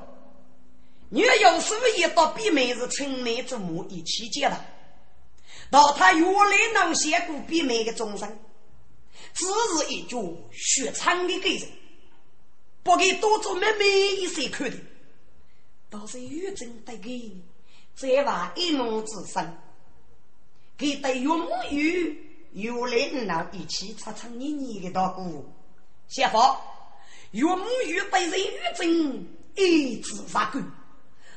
[1.09, 4.65] 女有师也到比妹子青梅竹马一起结了。
[5.71, 8.39] 到他原来能写过比美的终身，
[9.33, 10.17] 只是一句
[10.51, 11.69] 学唱的个人，
[12.83, 14.77] 不给多做妹妹一些看的，
[15.89, 17.41] 倒是玉真得给你，
[17.95, 19.57] 再话一梦之声，
[20.77, 22.17] 给得永远
[22.53, 25.45] 有来能一起吵吵你你的大鼓，
[26.09, 26.39] 谢福，
[27.33, 30.61] 永远被人玉真一直杀过，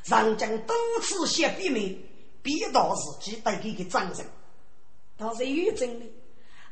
[0.04, 1.98] 人将多次写比美。
[2.44, 4.22] 逼到自己得给个掌声，
[5.16, 6.04] 倒是有真的。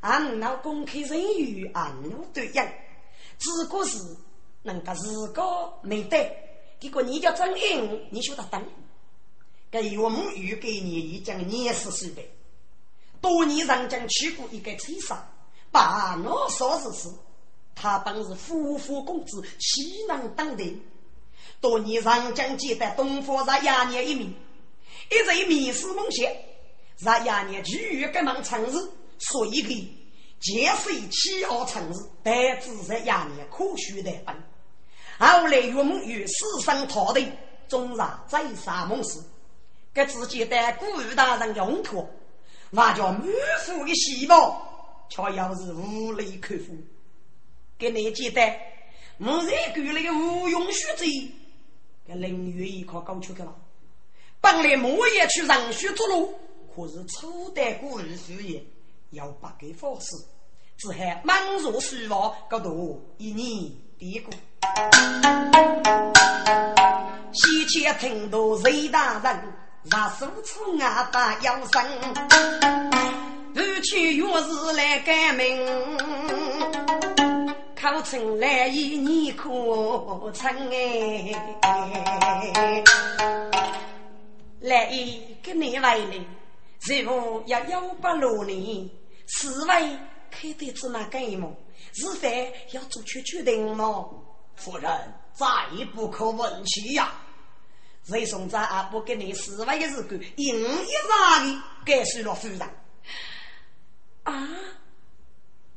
[0.00, 2.62] 俺那公开人与俺那对应，
[3.38, 3.98] 只不过是
[4.64, 5.42] 能够自个
[5.80, 6.30] 没得，
[6.78, 8.62] 结果你叫真硬，你晓得等。
[9.70, 12.22] 给我们预给你已经年十岁的，
[13.22, 15.26] 多年人将去过一个车上，
[15.70, 17.08] 把那说是事，
[17.74, 20.82] 他本是夫妇公子，岂能当的？
[21.60, 24.34] 多年人将记得东方在亚年一名。
[25.10, 26.30] 一直迷失梦想，
[26.98, 29.88] 让亚年拒于革命城市，所以给
[30.40, 34.34] 结识七号城市，但只在亚年科学的本。
[35.18, 37.36] 后来岳母与师生讨论，
[37.68, 39.22] 终让再三梦死，
[39.92, 42.08] 给自己的古玉大人用途，
[42.72, 43.22] 挖掘满
[43.66, 46.74] 腹的细胞，却又是无力克服。
[47.78, 48.40] 给你记得，
[49.18, 51.04] 我在给那个无用学者，
[52.06, 53.54] 给林月一块搞出去了。
[54.40, 56.34] 本来莫也去人血之路，
[56.74, 58.64] 可是初代古人事业
[59.10, 60.16] 要不给法师，
[60.78, 64.32] 只还满若虚妄，高度一年低过。
[67.34, 69.52] 西前听到谁大人，
[69.84, 71.84] 若手出阿爸要生，
[73.52, 75.98] 不去月日来改名，
[77.74, 79.50] 考成来一年可
[80.30, 81.34] 成哎。
[84.60, 86.24] 来一个你来临，
[86.82, 88.88] 任务要幺八六年，
[89.26, 89.98] 四位
[90.30, 91.52] 开得芝麻盖么？
[91.92, 94.08] 是非要做出决定吗？
[94.54, 94.88] 夫人
[95.32, 95.46] 再
[95.92, 97.12] 不可问起呀！
[98.04, 102.60] 谁送在阿不给你四万一日干，硬一扎的该是了夫人
[104.24, 104.48] 啊！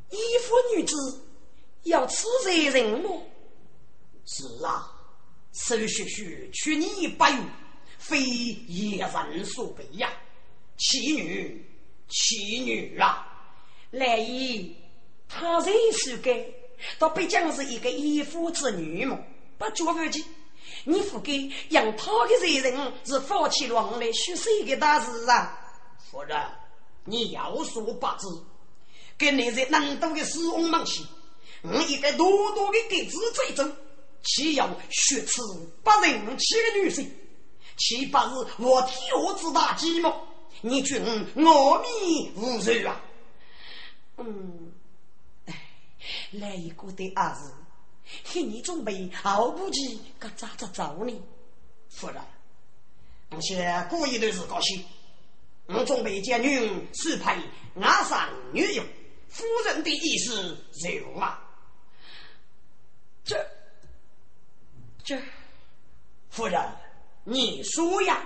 [0.09, 0.95] 一夫女子
[1.83, 3.09] 要此责任吗？
[4.25, 4.91] 是啊，
[5.53, 7.45] 手续续去你不用。
[7.97, 10.11] 非一人所为呀，
[10.77, 11.65] 妻女，
[12.07, 13.25] 妻女啊！
[13.89, 14.75] 来意，
[15.27, 16.45] 他人是该，
[16.99, 19.17] 倒毕竟是一个义父之女嘛，
[19.57, 20.23] 不做不起。
[20.85, 25.59] 你不给养他的责任，是放弃了我来许谁的大事啊？
[26.11, 26.39] 夫人，
[27.03, 28.27] 你有所不知，
[29.17, 31.05] 跟你在南都的死亡门前，
[31.63, 33.67] 我一个多多的给子追走，
[34.23, 35.41] 岂有血耻
[35.83, 37.11] 不人气的女性？
[37.77, 40.13] 岂不是我天下之大计吗？
[40.61, 41.03] 你君
[41.35, 43.01] 我命无罪啊！
[44.17, 44.71] 嗯，
[45.45, 45.53] 哎，
[46.31, 47.51] 来一个的儿子，
[48.23, 51.13] 给你准备好不及，可咋着走呢？
[51.89, 52.21] 夫人，
[53.31, 54.85] 我先过一段时间去。
[55.67, 57.35] 我准备将女许配
[57.81, 58.85] 阿上女用，
[59.29, 60.55] 夫人的意思
[61.01, 61.41] 如啊？
[63.23, 63.35] 这
[65.03, 65.19] 这，
[66.29, 66.61] 夫人。
[67.23, 68.21] 你说呀，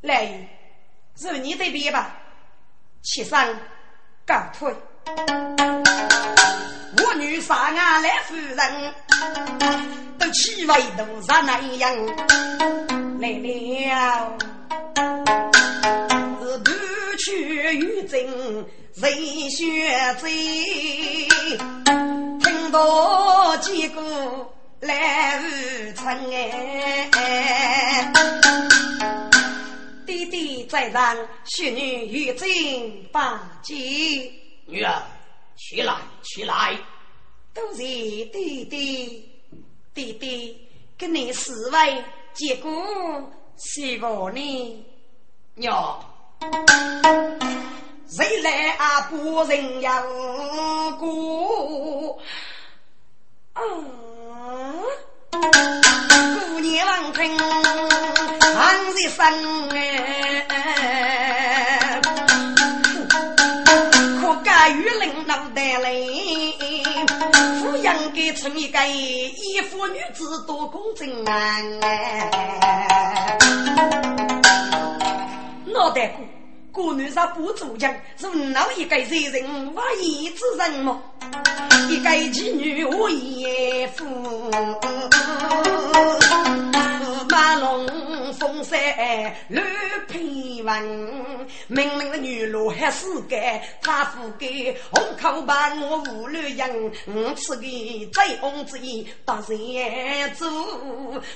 [0.00, 0.48] 来，
[1.14, 2.20] 是你这边吧，
[3.02, 3.60] 起身，
[4.26, 4.74] 告退。
[6.98, 8.94] 我女上岸来夫人，
[10.18, 12.06] 都气味都是那样。
[13.18, 14.36] 来了，
[16.40, 16.76] 是断
[17.18, 17.30] 去
[17.78, 18.20] 玉贞
[18.94, 20.30] 人血罪，
[22.40, 24.00] 听到几个。
[24.80, 25.42] 来无
[25.94, 28.12] 春哎，
[30.04, 32.48] 弟弟在上，许女与朕
[33.12, 33.76] 把酒。
[34.66, 35.00] 女儿，
[35.64, 36.76] 起来，起来。
[37.54, 39.30] 都是弟弟，
[39.94, 42.04] 弟弟跟你四位
[42.34, 42.72] 结果
[43.58, 44.86] 是我呢？
[45.54, 46.04] 娘，
[48.08, 49.02] 谁来啊？
[49.02, 50.02] 不人要
[50.98, 52.18] 过。
[53.54, 54.82] 嗯。
[55.30, 55.38] 姑
[56.60, 60.46] 娘闻听，喊一声哎，
[65.72, 66.54] 脑袋里，
[67.62, 71.58] 抚养给成一个一夫女子多公正啊！
[75.64, 76.18] 脑袋瓜。
[76.70, 81.02] 姑女上不做强，如老一个贼人，我一之人么？
[81.88, 84.04] 一个妓女我也夫，
[87.78, 88.78] 龙风山
[89.48, 89.64] 乱
[90.08, 96.68] 平文，明明的女路还是该他富给红口把我无乱养，
[97.06, 97.62] 我吃个
[98.12, 100.50] 醉翁之意不人做，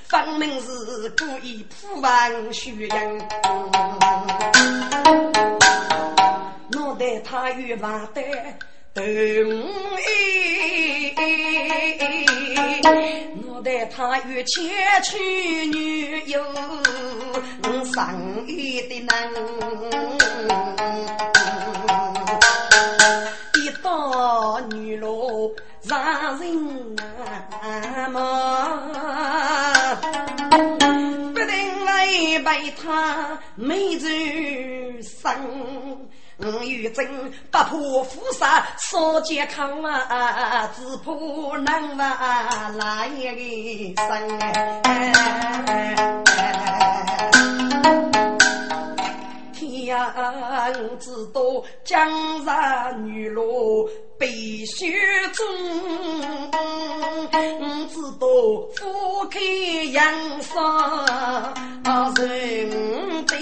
[0.08, 3.18] 分明是故意破坏虚人。
[6.70, 8.58] 脑袋他与万代
[8.92, 9.06] 斗哎，
[13.66, 14.64] 脑袋他与前
[15.02, 15.18] 去
[15.66, 16.40] 女友
[17.92, 19.28] 生意的难，
[23.54, 25.52] 一到女路
[25.82, 28.78] 让人难嘛，
[31.34, 32.06] 不定来
[32.44, 34.08] 被他美子
[35.02, 36.08] 生。
[36.38, 41.10] 我与真不怕虎杀，少健康啊，只怕
[41.58, 43.40] 能把来个
[43.96, 44.38] 生。
[49.54, 49.96] 天涯
[50.98, 51.40] 知道
[51.84, 54.90] 江山女落碧血
[55.34, 55.46] 中，
[57.88, 58.26] 知道
[58.74, 59.38] 夫开
[59.92, 60.54] 阳上
[62.14, 63.36] 人的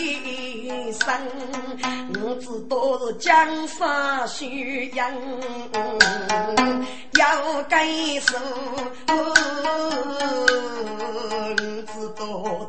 [0.93, 1.07] 生，
[2.21, 5.13] 我知道是江山需养，
[7.19, 7.87] 要该
[8.21, 8.37] 受。
[11.87, 12.25] 知道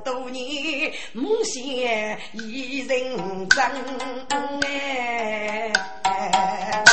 [0.06, 1.64] 多年梦想
[2.34, 3.60] 已认真
[6.04, 6.84] 哎，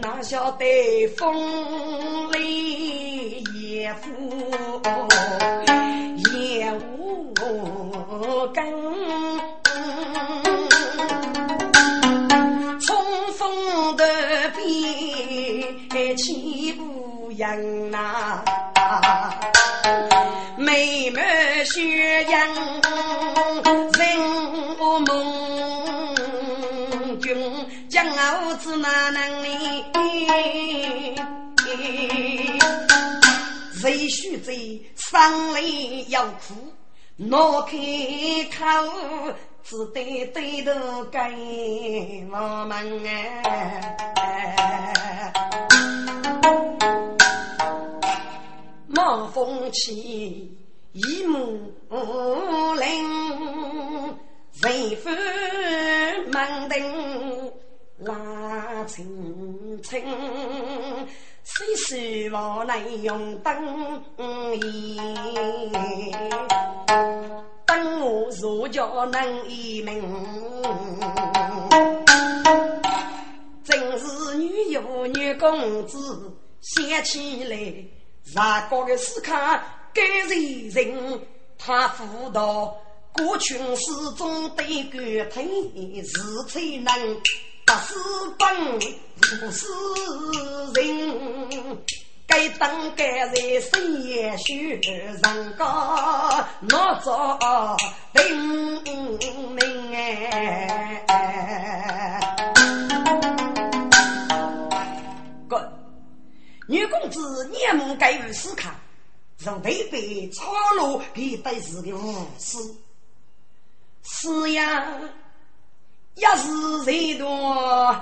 [0.00, 4.10] 哪晓得风里也富
[6.32, 7.32] 也无
[8.52, 8.64] 根，
[12.80, 12.96] 冲
[13.32, 14.04] 锋的
[15.94, 18.42] 边起不扬呐。
[20.56, 21.22] 妹妹
[21.64, 22.48] 血样
[28.84, 29.48] 哪能理？
[33.80, 34.52] 谁须在
[34.94, 36.54] 伤里要哭？
[37.16, 37.78] 挪开
[38.52, 38.66] 口，
[39.62, 41.18] 只得对头给
[42.30, 43.74] 我们哎。
[48.88, 50.58] 冒风起，
[50.92, 51.72] 一目
[52.78, 54.18] 灵，
[54.52, 55.16] 随风
[56.30, 57.50] 满灯
[58.04, 60.02] 拉青青，
[61.42, 64.02] 谁是我来用灯
[64.60, 65.00] 一？
[67.64, 70.02] 灯我如叫能一明，
[73.64, 77.56] 正是女有女公子想起来。
[78.32, 79.32] 上高的思考，
[79.92, 81.20] 该人人
[81.58, 82.74] 他辅导，
[83.12, 86.12] 过群始终对个听，是
[86.48, 87.20] 才能
[87.66, 87.94] 不是
[88.38, 88.78] 本，
[89.40, 89.66] 不是
[90.74, 90.82] 人。
[92.26, 97.38] 该当该在深夜学人高，哪做
[98.12, 98.82] 明
[99.54, 101.00] 明哎。
[106.66, 108.70] 女公子年暮该于思考，
[109.36, 112.58] 从台北草路给得是个无事。
[114.02, 114.86] 是呀，
[116.14, 117.96] 一是人多，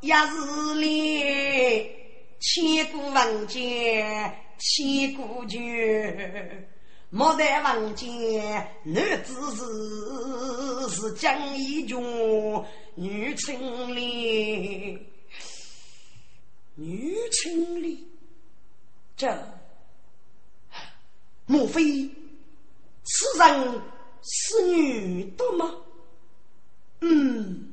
[0.00, 1.90] 一是恋，
[2.38, 6.68] 千古万劫，千古绝。
[7.10, 11.98] 莫待望见男子是是江一军，
[12.94, 15.00] 女青莲。
[16.74, 18.06] 女青里，
[19.16, 19.26] 这
[21.46, 21.82] 莫非
[23.02, 23.82] 此人
[24.22, 25.74] 是女的吗？
[27.08, 27.72] 嗯，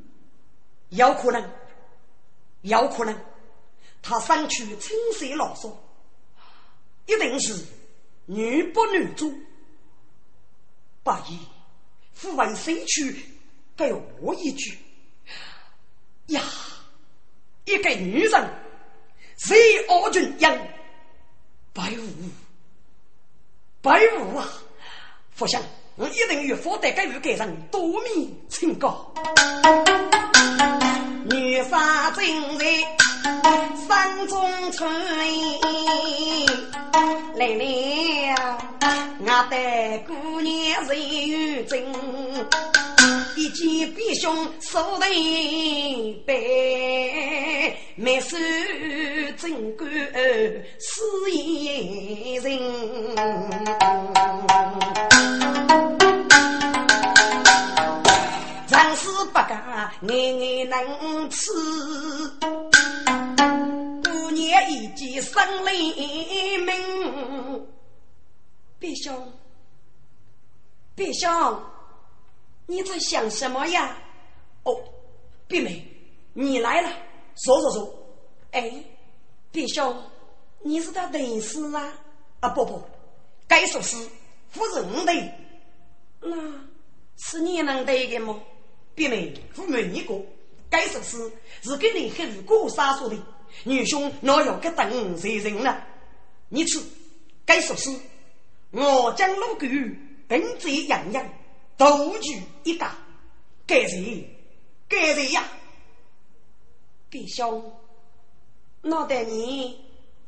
[0.89, 1.49] 有可能，
[2.61, 3.19] 有可能，
[4.01, 5.75] 他身躯青色老少，
[7.07, 7.65] 一定是
[8.27, 9.33] 女不女主。
[11.03, 11.39] 不义，
[12.13, 13.25] 父为身躯
[13.75, 14.77] 该我一句
[16.27, 16.41] 呀，
[17.65, 18.49] 一个女人。
[19.35, 20.57] 谁傲君养
[21.73, 22.07] 白虎？
[23.81, 24.47] 白虎啊！
[25.31, 25.61] 佛像，
[25.95, 29.13] 我一定与佛德给予给人多面清高。
[31.29, 32.25] 女杀正
[32.57, 32.83] 人
[34.27, 34.91] 中春，
[37.35, 37.63] 来了，
[39.19, 39.55] 我的
[40.07, 41.85] 姑娘人缘真，
[43.35, 48.35] 一见弟兄手提杯，没手
[49.37, 49.87] 真干
[50.79, 52.59] 是一人。
[59.53, 61.51] 是不敢眼眼能吃。
[64.31, 67.67] 年一见生雷鸣，
[68.79, 69.31] 别兄，
[70.95, 71.61] 别兄，
[72.65, 73.95] 你在想什么呀？
[74.63, 74.75] 哦，
[75.47, 75.85] 别妹，
[76.33, 76.89] 你来了，
[77.35, 77.99] 说说说。
[78.51, 78.83] 哎，
[79.51, 79.95] 别兄，
[80.61, 81.93] 你是他等事啊？
[82.39, 82.81] 啊不不，
[83.47, 83.95] 该说是
[84.49, 85.13] 夫人的。
[86.21, 86.35] 那
[87.17, 88.39] 是你能得的吗？
[88.95, 90.23] 别妹，不瞒你过，
[90.69, 91.31] 该说是
[91.61, 93.17] 是给你黑过杀说的。
[93.63, 95.81] 女兄哪有个等谁人呢？
[96.49, 96.79] 你去
[97.45, 97.91] 该说是，
[98.71, 99.67] 我将老狗
[100.27, 101.29] 本子样样
[101.77, 102.87] 都举一个，
[103.67, 104.29] 该谁？
[104.87, 105.43] 该谁呀？
[107.09, 107.71] 弟兄，
[108.81, 109.79] 那得你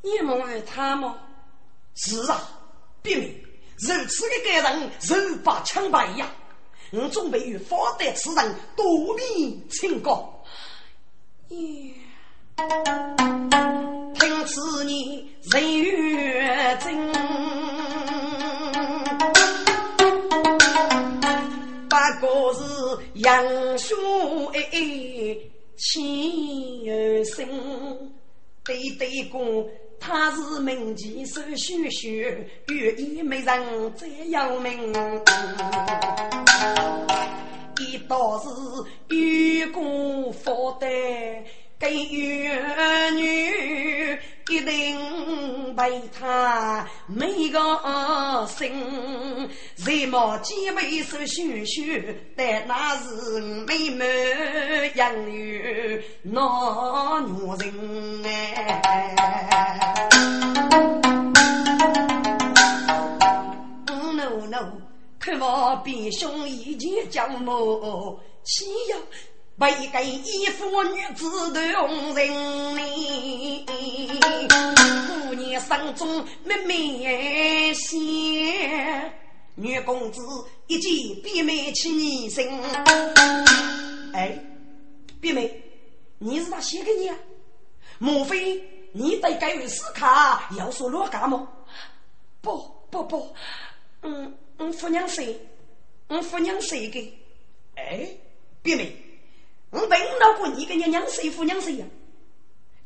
[0.01, 1.17] 你蒙爱他吗？
[1.95, 2.59] 是啊，
[3.01, 3.27] 别人
[3.77, 6.31] 如此的个人，如把枪败呀！
[6.91, 10.43] 我准备与方德此人多面请告。
[11.49, 11.93] 耶。
[14.13, 17.11] 听此言人缘真，
[21.89, 22.59] 不过是
[23.15, 24.61] 杨兄哎
[25.77, 27.45] 亲儿生，
[28.63, 29.69] 对对公
[29.99, 32.09] 他是门前手秀秀，
[32.69, 34.93] 愿意美人再要命。
[37.79, 38.47] 一道是
[39.09, 40.87] 愚公福德。
[41.77, 41.87] 给
[42.47, 44.17] 儿女
[44.47, 47.59] 一定为他每个
[48.47, 50.05] 心，谁？
[50.05, 51.81] 莫几位是秀秀，
[52.37, 54.07] 但那是美满
[54.95, 58.31] 养育那女人哎。
[63.87, 64.71] no no，
[65.19, 68.95] 可我比兄一见叫母亲呀。
[69.57, 71.29] 为给一夫女子
[71.73, 72.29] 同人
[72.75, 78.53] 命，姑娘心中妹妹心，
[79.55, 80.21] 女公子
[80.67, 80.91] 一见
[81.23, 82.45] 必美起你心。
[84.11, 84.37] 哎，
[85.21, 85.63] 别妹，
[86.19, 87.17] 你是哪写给你啊？
[87.97, 91.47] 莫非你对该位斯卡要说乱干吗？
[92.41, 92.57] 不
[92.91, 93.33] 不不，
[94.01, 95.39] 嗯嗯，夫娘谁？
[96.09, 97.17] 嗯，夫娘谁给？
[97.75, 98.05] 哎，
[98.61, 98.93] 别妹。
[99.75, 101.85] 我问老过你跟你娘谁服娘谁呀？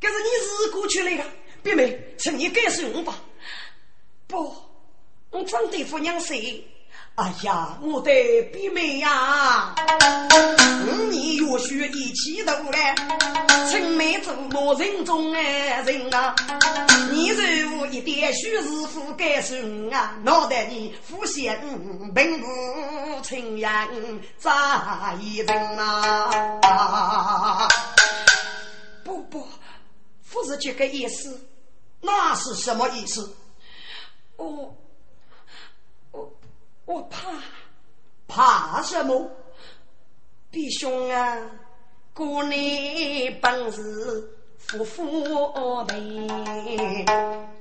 [0.01, 0.29] 可是你
[0.65, 1.23] 是过去来的，
[1.61, 3.21] 别妹，请你告诉我吧。
[4.25, 4.55] 不，
[5.29, 6.65] 我真的夫娘谁？
[7.13, 8.11] 哎呀，我的
[8.51, 9.75] 毕妹呀，
[11.11, 12.95] 你越学一起头嘞，
[13.69, 16.35] 青梅竹马人中爱人啊，
[17.11, 21.61] 你如一点虚实不该顺啊，脑袋你浮现
[22.15, 23.87] 并不清扬
[24.39, 27.67] 咋一人啊？
[29.03, 29.47] 不不，
[30.31, 31.39] 不是这个意思，
[32.01, 33.35] 那是什么意思？
[34.35, 34.75] 我
[36.11, 36.33] 我。
[36.85, 37.29] 我怕，
[38.27, 39.29] 怕什么？
[40.51, 41.37] 弟兄啊，
[42.19, 43.81] 过年本是
[44.57, 45.05] 夫妇
[45.85, 45.95] 的，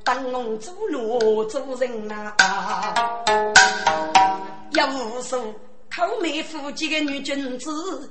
[0.03, 3.25] 当我做奴做人啊，
[4.73, 5.55] 要无数。
[5.97, 7.71] 后面夫妻的女君子，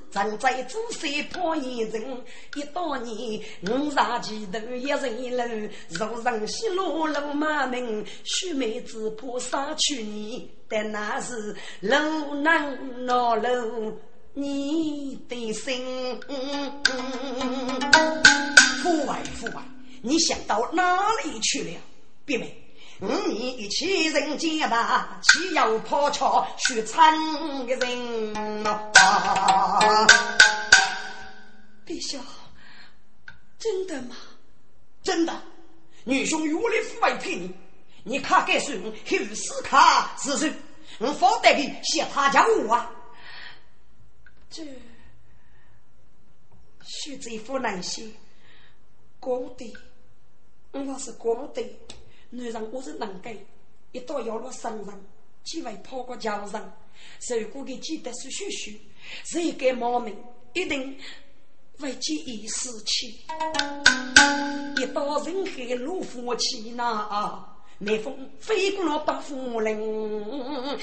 [0.10, 2.02] 正在做水破一人。
[2.56, 5.44] 一多年五十几头一人楼，
[5.90, 14.00] 如人西路路马门，须眉子怕杀去你，但那是路难恼路
[14.40, 16.20] 你的心。
[18.84, 19.64] 父爱父爱，
[20.04, 21.72] 你想到哪里去了，
[22.24, 22.56] 别妹？
[23.00, 27.12] 五年一起人间吧，岂有破桥去参
[27.66, 30.08] 的人啊！
[31.88, 32.20] 陛下，
[33.58, 34.16] 真的吗？
[35.02, 35.34] 真的，
[36.04, 37.52] 女兄与我的父爱陪你，
[38.04, 40.54] 你看该说黑斯卡是谁？
[41.00, 42.92] 我方得的写他家我啊！
[44.50, 44.64] 这
[46.84, 48.10] 徐贼夫难写，
[49.20, 49.74] 光的，
[50.72, 51.62] 我是光的。
[52.30, 53.38] 男人我是能干，
[53.92, 55.06] 一到要落身上，
[55.44, 56.74] 几位跑过桥上，
[57.42, 58.82] 如果给记得是许许，
[59.26, 60.18] 谁敢冒名，
[60.54, 60.98] 一定
[61.80, 63.08] 会记一死去。
[64.82, 70.80] 一到人海路夫妻那，南风飞过了八府岭，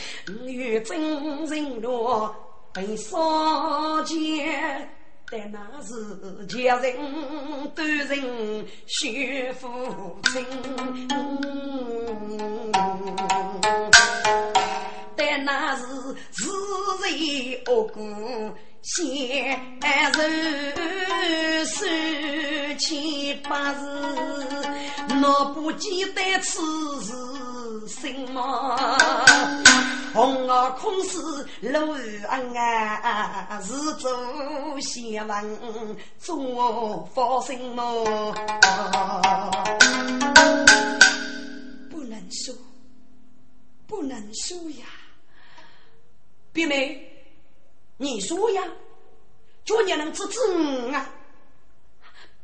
[0.46, 2.34] 与真人罗
[2.74, 4.88] 被烧劫。
[5.30, 6.94] 但那是家人
[7.74, 9.66] 对人学父
[10.30, 10.46] 亲，
[15.16, 15.82] 但那是
[16.30, 18.54] 自人恶果
[18.86, 21.86] 先人手
[22.78, 23.82] 千八字，
[25.08, 26.60] 我不记得此
[27.00, 27.14] 事
[27.88, 28.76] 什么。
[30.12, 31.18] 红袄空是
[31.62, 31.94] 路
[32.28, 38.34] 安啊，是做先文做发生么？
[41.90, 42.54] 不能说，
[43.86, 44.84] 不能说呀！
[46.52, 47.13] 别妹，
[47.96, 48.62] 你说呀，
[49.64, 51.08] 叫你能治治我啊？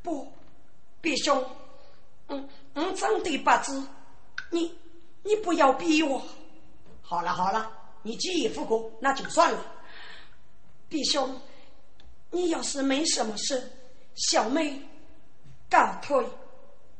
[0.02, 0.32] 不，
[1.00, 1.44] 别兄，
[2.28, 3.82] 嗯嗯，真的不知，
[4.50, 4.78] 你
[5.22, 6.22] 你不要逼我。
[7.02, 7.70] 好了好了，
[8.02, 9.58] 你既已复国，那就算了。
[10.88, 11.40] 弟兄，
[12.30, 13.70] 你要是没什么事，
[14.14, 14.80] 小妹
[15.68, 16.16] 告退。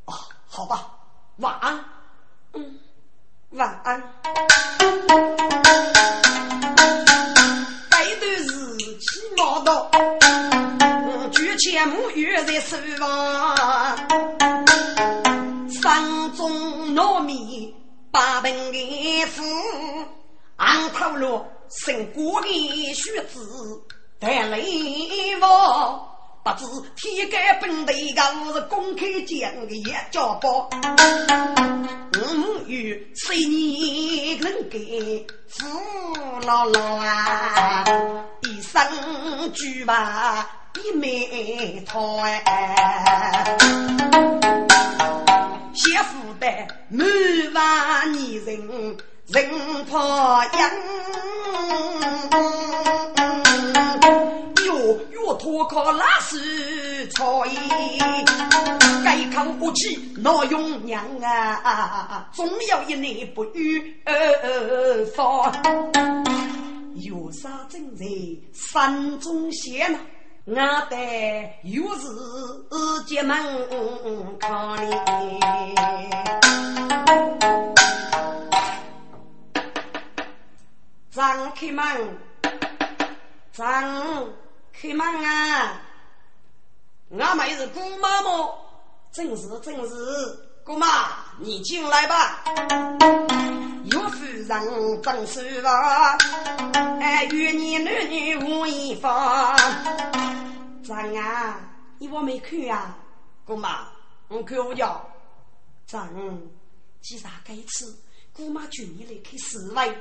[0.07, 0.13] 哦，
[0.47, 0.99] 好吧，
[1.37, 1.85] 晚安。
[2.53, 2.81] 嗯，
[3.51, 4.13] 晚安。
[11.33, 13.97] 举钱木鱼在手上，
[15.69, 17.75] 山中糯米。
[18.13, 19.41] 八盆的书，
[20.57, 23.85] 昂头罗生过的须子，
[24.19, 26.10] 但雷王
[26.43, 26.65] 不知
[26.97, 28.23] 天干本地个
[28.55, 30.71] 是公开讲的也叫包。
[32.17, 35.69] 五月谁年能给父
[36.47, 37.85] 老老啊？
[38.43, 43.59] 一生举把一眉头哎。
[45.75, 46.47] 媳妇的
[46.89, 47.07] 满
[47.53, 48.97] 万女人，
[49.29, 50.71] 人怕养。
[55.31, 57.23] 哟哟，脱靠拉丝菜，
[59.05, 62.29] 该口不起闹用娘啊！
[62.33, 64.03] 总有一年不遇
[65.15, 65.53] 放，
[66.97, 68.05] 有啥正在
[68.53, 69.99] 山中闲呢？
[70.47, 72.09] 我得又是
[73.07, 73.37] 进门
[74.41, 74.91] 看你，
[81.13, 82.19] 张开门，
[83.53, 84.25] 张
[84.81, 85.79] 开门啊！
[87.19, 88.59] 俺妹是姑妈么？
[89.13, 89.95] 正是正是，
[90.65, 90.87] 姑妈
[91.39, 92.43] 你进来吧。
[93.85, 94.49] 有夫人
[95.03, 96.17] 正是吧？
[96.99, 99.55] 哎，与你男女无一方。
[100.83, 101.61] 张啊，
[101.99, 102.97] 你我没看啊，
[103.45, 103.87] 姑妈，
[104.29, 105.07] 我看我叫
[105.87, 106.09] 张。
[107.03, 107.99] 既然该次
[108.33, 109.95] 姑妈叫你来开侍卫，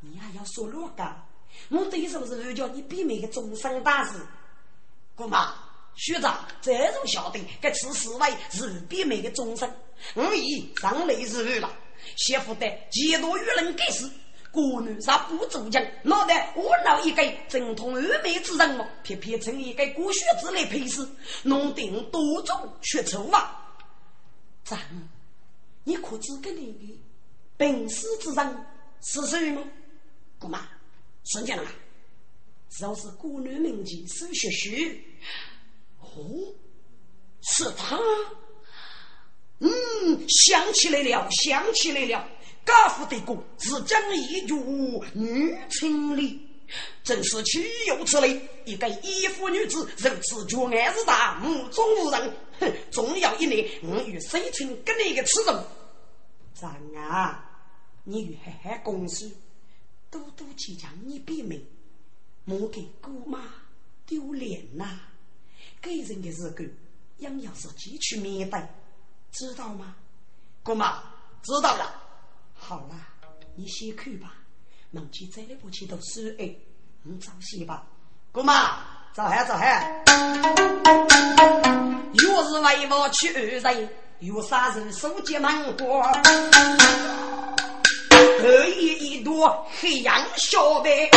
[0.00, 1.27] 你还要说哪个？
[1.68, 4.18] 我对手是叫你避免个终身大事。
[5.14, 5.54] 姑妈，
[5.96, 9.68] 学长这种晓得，该吃侍卫是避免个终身。
[10.14, 11.70] 我已上雷日了，
[12.16, 14.10] 媳妇的几多与人该死。
[14.50, 18.88] 国女啥不足将，脑袋我脑一个正统峨眉之人么？
[19.02, 21.06] 偏偏成一个古学之类配饰，
[21.42, 23.76] 弄定多种缺错啊！
[24.64, 24.78] 张，
[25.84, 27.00] 你可知个你的
[27.58, 28.66] 本事之人
[29.02, 29.62] 是谁吗？
[30.38, 30.66] 姑妈，
[31.30, 31.66] 孙家人，
[32.80, 34.98] 要是国女名妓苏学学，
[36.00, 36.54] 哦，
[37.42, 37.98] 是他。
[39.58, 39.68] 嗯，
[40.26, 42.26] 想起来了，想起来了。
[42.64, 44.54] 家父的功是将一句
[45.12, 46.40] 女情理，
[47.02, 48.40] 真是岂有此理！
[48.64, 52.36] 一个义妇女子如此绝爱之大，目中无人。
[52.60, 55.64] 哼，总要一年，我与谁情跟你个吃人？
[56.54, 57.44] 张啊，
[58.04, 59.30] 你与海海公事，
[60.10, 61.64] 多多去将你别名，
[62.44, 63.40] 莫给姑妈
[64.06, 65.00] 丢脸呐！
[65.82, 66.74] 给人的日子，
[67.18, 68.60] 样样是几去面对，
[69.32, 69.94] 知道吗？
[70.62, 71.02] 姑妈，
[71.42, 72.02] 知道了。
[72.54, 72.96] 好了，
[73.54, 74.34] 你先去吧。
[74.90, 76.54] 梦见再来不去读书哎，
[77.02, 77.86] 你早些吧。
[78.32, 78.78] 姑妈，
[79.12, 80.02] 早嗨早嗨。
[82.14, 83.90] 又是为我去二人，
[84.20, 86.02] 又杀人手接芒果，
[88.40, 91.10] 二爷一朵黑羊小白，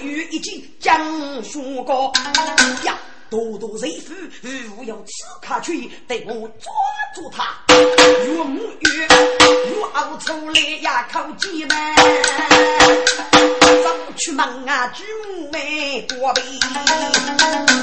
[0.00, 2.12] 五月一斤江雪糕
[2.84, 2.96] 呀。
[3.28, 5.10] 多多人夫，如要刺
[5.42, 6.72] 客去，得我抓
[7.12, 7.58] 住他。
[8.24, 11.76] 越母越越熬出来呀，口鸡门，
[13.82, 16.42] 走出门啊，举目没过背，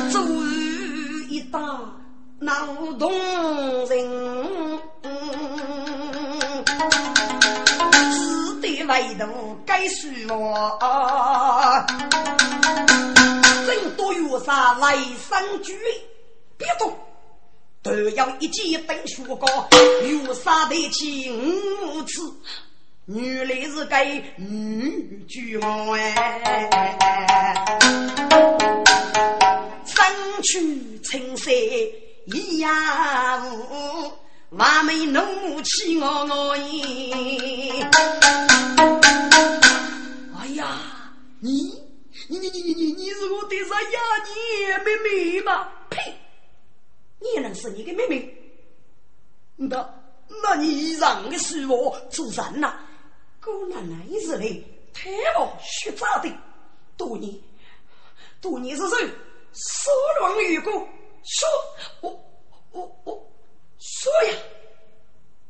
[0.10, 0.22] 走
[1.30, 1.60] 一打
[2.40, 2.66] 闹
[2.98, 3.12] 动
[3.88, 4.80] 人，
[8.86, 10.80] 为奴该输我。
[13.66, 15.78] 真多有啥来生聚，
[16.58, 16.94] 别动，
[17.82, 19.70] 都要一记登雪高，
[20.02, 22.34] 有啥得起五次。
[23.06, 26.70] 原来是给女巨魔哎，
[29.86, 30.06] 身
[30.42, 31.52] 躯青色
[32.26, 34.10] 一呀无，
[34.52, 35.20] 完美怒
[35.64, 37.90] 气我我耶！
[41.44, 41.52] 你
[42.30, 44.00] 你你你你你是我的啥呀？
[44.24, 45.74] 你妹妹吗？
[45.90, 46.00] 呸！
[47.20, 48.34] 你能是你的妹妹？
[49.58, 49.94] 那
[50.42, 52.80] 那你让个是我做人呐？
[53.42, 54.64] 姑奶奶一日来，
[54.94, 56.34] 太老虚扎的，
[56.96, 57.38] 多年，
[58.40, 59.06] 多年是谁？
[59.52, 59.92] 少
[60.22, 60.72] 龙与公
[61.24, 61.48] 说，
[62.00, 62.26] 我
[62.72, 63.30] 我我
[63.78, 64.38] 说呀，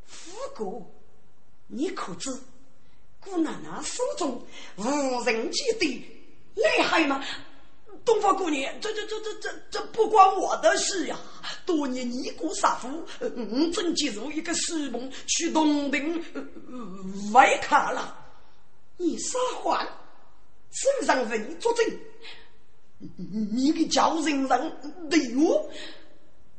[0.07, 0.87] 夫哥，
[1.67, 2.31] 你可知
[3.23, 4.45] 姑奶奶手中
[4.77, 5.85] 无人机的
[6.55, 7.23] 厉害吗？
[8.05, 11.17] 东方姑娘，这这这这这这不关我的事呀！
[11.65, 12.89] 多年尼姑杀夫，
[13.21, 16.21] 嗯，正进入一个师梦，去东陵
[17.31, 18.17] 外看了。
[18.97, 19.87] 你撒谎，
[20.71, 21.85] 是让人作证。
[23.53, 25.69] 你给叫人人对我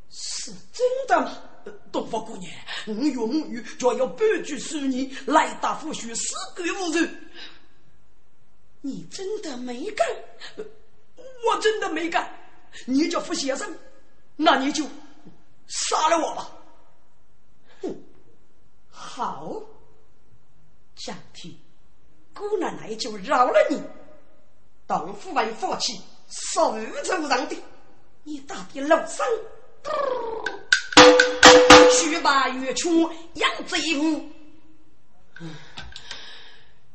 [0.09, 1.37] 是真的吗？
[1.91, 2.51] 东方姑娘，
[2.87, 7.31] 我岳母与就要半句十年来大夫婿，死鬼无人。
[8.81, 10.07] 你真的没干？
[10.57, 12.29] 我真的没干，
[12.85, 13.75] 你叫付先生，
[14.35, 14.83] 那你就
[15.67, 16.51] 杀了我吧。
[17.81, 17.95] 哼，
[18.89, 19.61] 好，
[20.95, 21.55] 江天，
[22.33, 23.81] 姑奶奶就饶了你。
[24.87, 25.99] 当夫为夫妻，
[26.29, 27.55] 手足上的，
[28.23, 29.25] 你到底老三，
[31.91, 34.29] 去把岳穷养贼母，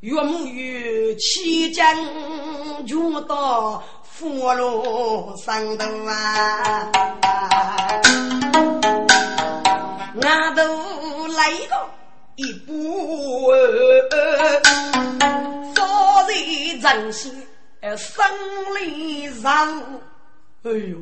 [0.00, 1.96] 岳母与妻将
[2.86, 3.82] 军到。
[4.12, 6.90] 佛路上头啊，
[10.20, 11.88] 俺都来个
[12.36, 13.50] 一步，
[15.74, 16.34] 早在
[16.82, 17.32] 人心
[17.96, 18.22] 胜
[18.78, 19.82] 利上。
[20.64, 20.98] 哎呦，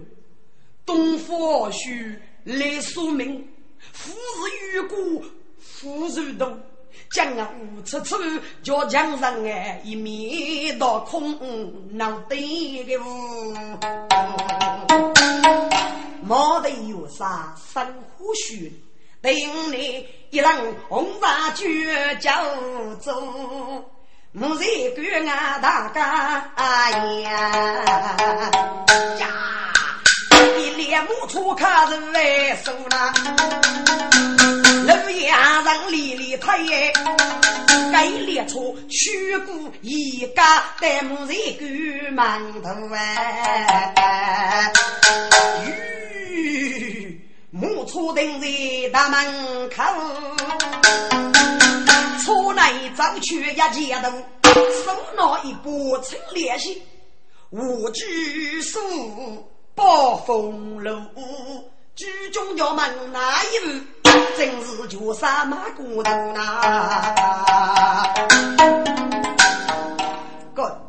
[0.86, 3.48] 东方须来说明，
[3.92, 5.24] 富是玉骨，
[5.58, 6.58] 富是多。
[7.10, 8.16] 江啊，无处处
[8.62, 13.54] 叫江上哎，一面倒空，脑袋的雾。
[16.22, 18.70] 莫得有啥生活须，
[19.22, 19.32] 等
[19.72, 22.30] 你一人红纱卷脚
[23.00, 23.12] 走，
[24.32, 26.52] 莫在管俺大家
[27.22, 27.26] 呀。
[29.18, 29.72] 呀，
[30.78, 33.12] 脸木粗看是来手了。
[34.86, 36.56] 楼阳人里里太，
[37.92, 44.72] 该列出曲骨一家，戴木人干馒头哎。
[45.66, 47.20] 吁，
[47.50, 48.46] 木车停在
[48.92, 49.82] 大门口，
[52.24, 54.12] 车内走去一街头，
[54.84, 56.76] 手拿一把青莲线，
[57.50, 58.78] 无拘束
[59.78, 61.70] 暴风路。
[61.94, 63.68] 举中叫门那一步，
[64.36, 68.12] 真是就杀马骨头呐！
[70.52, 70.80] 哥，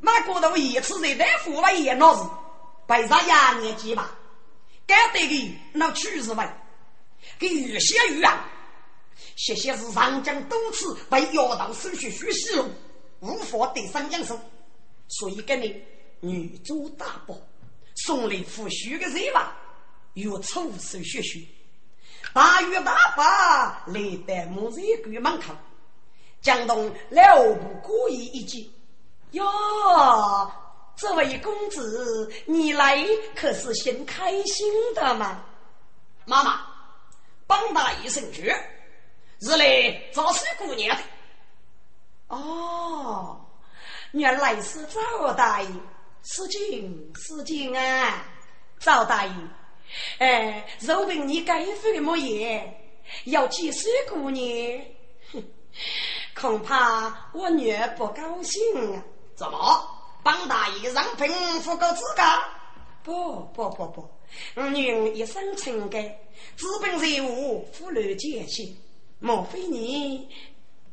[0.00, 2.28] 马骨头一次在大夫了也闹事，
[2.84, 4.10] 背上压年纪吧，
[4.88, 6.52] 该得的那去是吧？
[7.38, 8.40] 给越写越暗，
[9.36, 12.64] 谢谢是上将多次被妖道手续学习了，
[13.20, 14.36] 无法对上养生，
[15.06, 15.80] 所以给你
[16.20, 17.36] 女主大宝
[17.96, 19.56] 送来复须的热吧。
[20.14, 21.40] 有出手学学，
[22.32, 25.54] 大雨大把来到木材馆门口，
[26.40, 28.70] 江东了不过意一句
[29.32, 29.44] ：“哟，
[30.96, 35.44] 这位公子，你来可是先开心的吗？”
[36.24, 36.66] 妈妈，
[37.46, 38.50] 帮大一声去，
[39.40, 41.02] 是来找水姑娘的。
[42.28, 43.38] 哦，
[44.12, 45.68] 原来是赵大爷，
[46.28, 48.24] 失敬失敬啊，
[48.80, 49.32] 赵大爷。
[50.18, 52.64] 哎，若凭你该副的模样，
[53.26, 54.80] 要见水姑娘，
[56.34, 59.04] 恐怕我女儿不高兴啊！
[59.36, 59.88] 怎么，
[60.24, 61.28] 帮大爷让贫
[61.60, 62.22] 富够资格？
[63.04, 64.10] 不不不不，
[64.56, 66.02] 我女一生清干，
[66.56, 68.76] 资本财务富乐艰辛，
[69.20, 70.28] 莫非你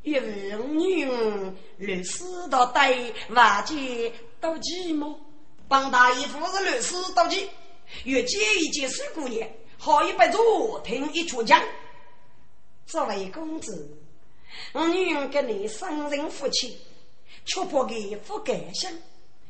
[0.03, 0.19] 与
[0.55, 1.05] 我女
[1.77, 2.95] 律师到带
[3.29, 5.15] 瓦解到寂寞？
[5.73, 7.49] 帮大爷不是律师到几？
[8.03, 9.49] 越见一见水姑娘，
[9.79, 11.59] 好一百桌听一出讲。
[12.85, 13.97] 作为公子，
[14.73, 16.79] 我女人跟你生人夫妻，
[17.43, 18.91] 却怕给不感想。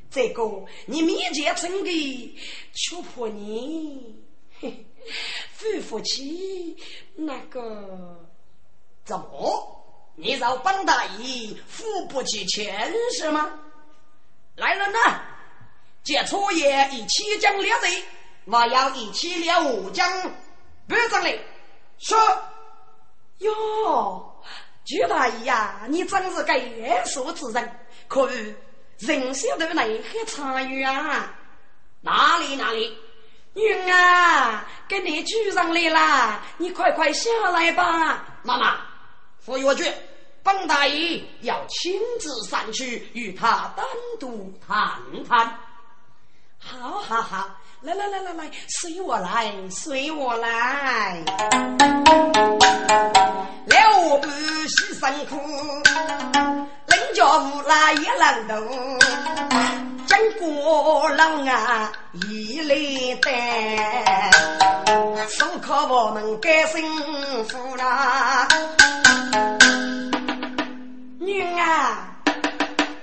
[0.09, 2.39] 这个你面前称的，
[2.73, 4.15] 却怕你
[5.51, 6.77] 夫夫妻
[7.15, 8.25] 那个
[9.03, 10.15] 怎么？
[10.15, 13.59] 你让本大爷付不起钱是吗？
[14.55, 15.32] 来人呐！
[16.03, 18.03] 接初夜一起将两人，
[18.45, 20.05] 我要一起了五将
[20.87, 21.39] 班长嘞。
[21.99, 22.19] 说
[23.37, 24.43] 哟，
[24.83, 27.79] 朱大爷呀，你真是个严肃之人，
[28.09, 28.27] 可
[28.99, 31.33] 人小头来很参与啊！
[32.01, 32.97] 哪里哪里，
[33.53, 36.41] 女啊，给你举上来啦！
[36.57, 38.81] 你快快下来吧，妈妈。
[39.39, 39.93] 傅岳军，
[40.43, 43.85] 本大爷要亲自上去与他单
[44.19, 45.59] 独谈谈。
[46.65, 47.49] 好好好，
[47.81, 51.21] 来来来来来，随我来，随我来。
[53.65, 55.35] 了不起辛苦，
[56.87, 58.99] 人家无赖也能懂。
[60.05, 61.91] 经过冷啊，
[62.29, 62.75] 一来
[63.21, 63.29] 担，
[65.29, 66.83] 手靠我们该幸
[67.45, 68.47] 福啦。
[71.19, 72.07] 女啊，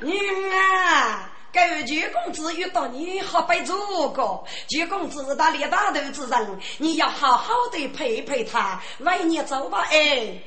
[0.00, 0.14] 女
[0.54, 10.40] 啊，狗九公子遇到你好被做过，九公子是他立大头之人，你要好好的陪陪他，为你走吧哎。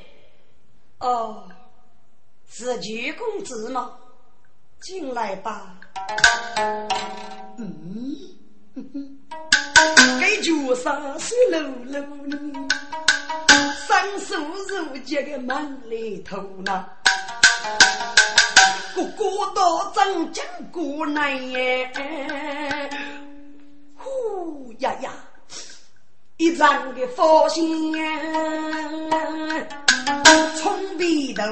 [0.99, 1.43] 哦，
[2.49, 3.91] 是九公子吗？
[4.81, 5.75] 进来吧。
[7.57, 8.15] 嗯，
[10.19, 12.37] 给脚上水溜溜的，
[13.87, 16.85] 伸手入脚的满里头呢。
[18.95, 19.23] 哥哥
[19.55, 21.89] 到正经过来耶，
[23.95, 25.11] 呼呀呀，
[26.37, 27.63] 一张的佛像，
[30.61, 31.43] 冲鼻头，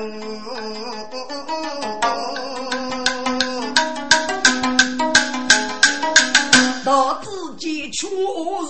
[7.91, 8.07] 出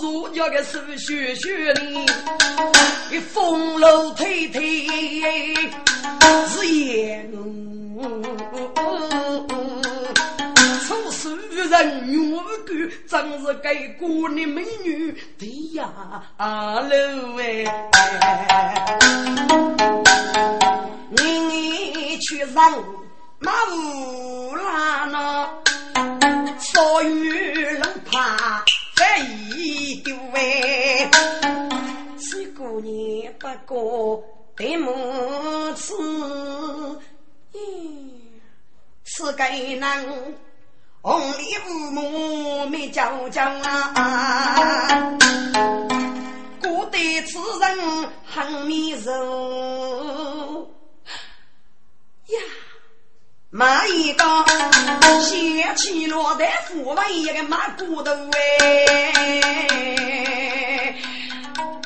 [0.01, 2.05] 入家的手雪雪里，
[3.11, 4.61] 一风楼推推，
[6.49, 7.29] 日夜。
[10.87, 11.35] 出世
[11.69, 12.73] 人缘高，
[13.07, 15.87] 真是给国的美女的呀
[16.39, 17.67] 喽喂！
[21.11, 22.55] 你去人
[23.39, 25.47] 马乌拉呢，
[26.59, 28.63] 所有人怕
[29.01, 29.07] 这
[29.57, 31.09] 一丢喂，
[32.19, 34.23] 是姑娘不过
[34.55, 34.93] 对母
[35.73, 35.95] 子。
[37.55, 38.11] 嗯，
[39.03, 40.37] 此该人
[41.01, 45.17] 红里乌木没叫叫啊，
[46.61, 49.11] 古代此人很迷人，
[53.53, 54.23] 买一个
[55.21, 59.11] 掀起落袋富问一个马骨头哎，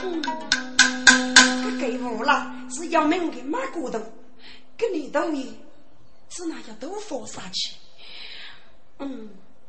[0.03, 0.21] 嗯，
[1.79, 3.99] 给我了是要命的马骨头。
[4.77, 5.59] 跟你斗你，
[6.29, 7.73] 只那要都放下去。
[8.99, 9.27] 嗯，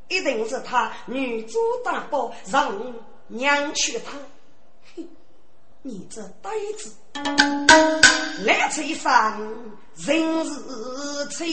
[0.09, 2.94] 一定是他女主大宝让
[3.28, 4.18] 娘娶他。
[5.87, 6.93] 你这呆子！
[8.45, 9.41] 来吹上
[9.95, 10.51] 人是
[11.30, 11.47] 吹，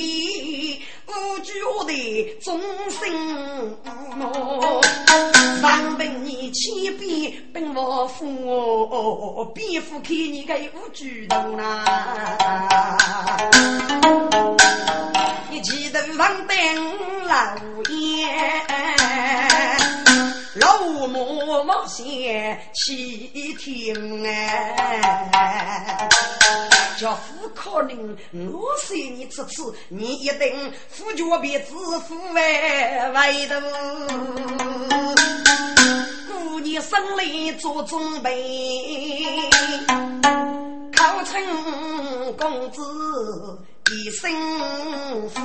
[1.06, 1.94] 无惧我的
[2.42, 2.60] 终
[2.90, 3.14] 身
[3.86, 4.82] 无诺。
[5.62, 11.86] 上本你千遍本我父，便夫看你个无举动啦！
[15.52, 16.58] 你记得上等
[17.28, 17.56] 老
[17.88, 18.28] 爷。
[20.56, 20.78] 老
[21.08, 21.08] 母
[21.66, 23.28] 望仙齐
[23.58, 26.08] 听哎，
[27.00, 28.16] 叫夫可能
[28.52, 33.56] 我随你吃吃，你一定夫脚别自负哎，外头
[36.28, 37.24] 姑娘生来
[37.54, 38.30] 做准备，
[40.96, 41.42] 考成
[42.38, 42.80] 公子
[43.92, 44.32] 一生
[45.30, 45.42] 福。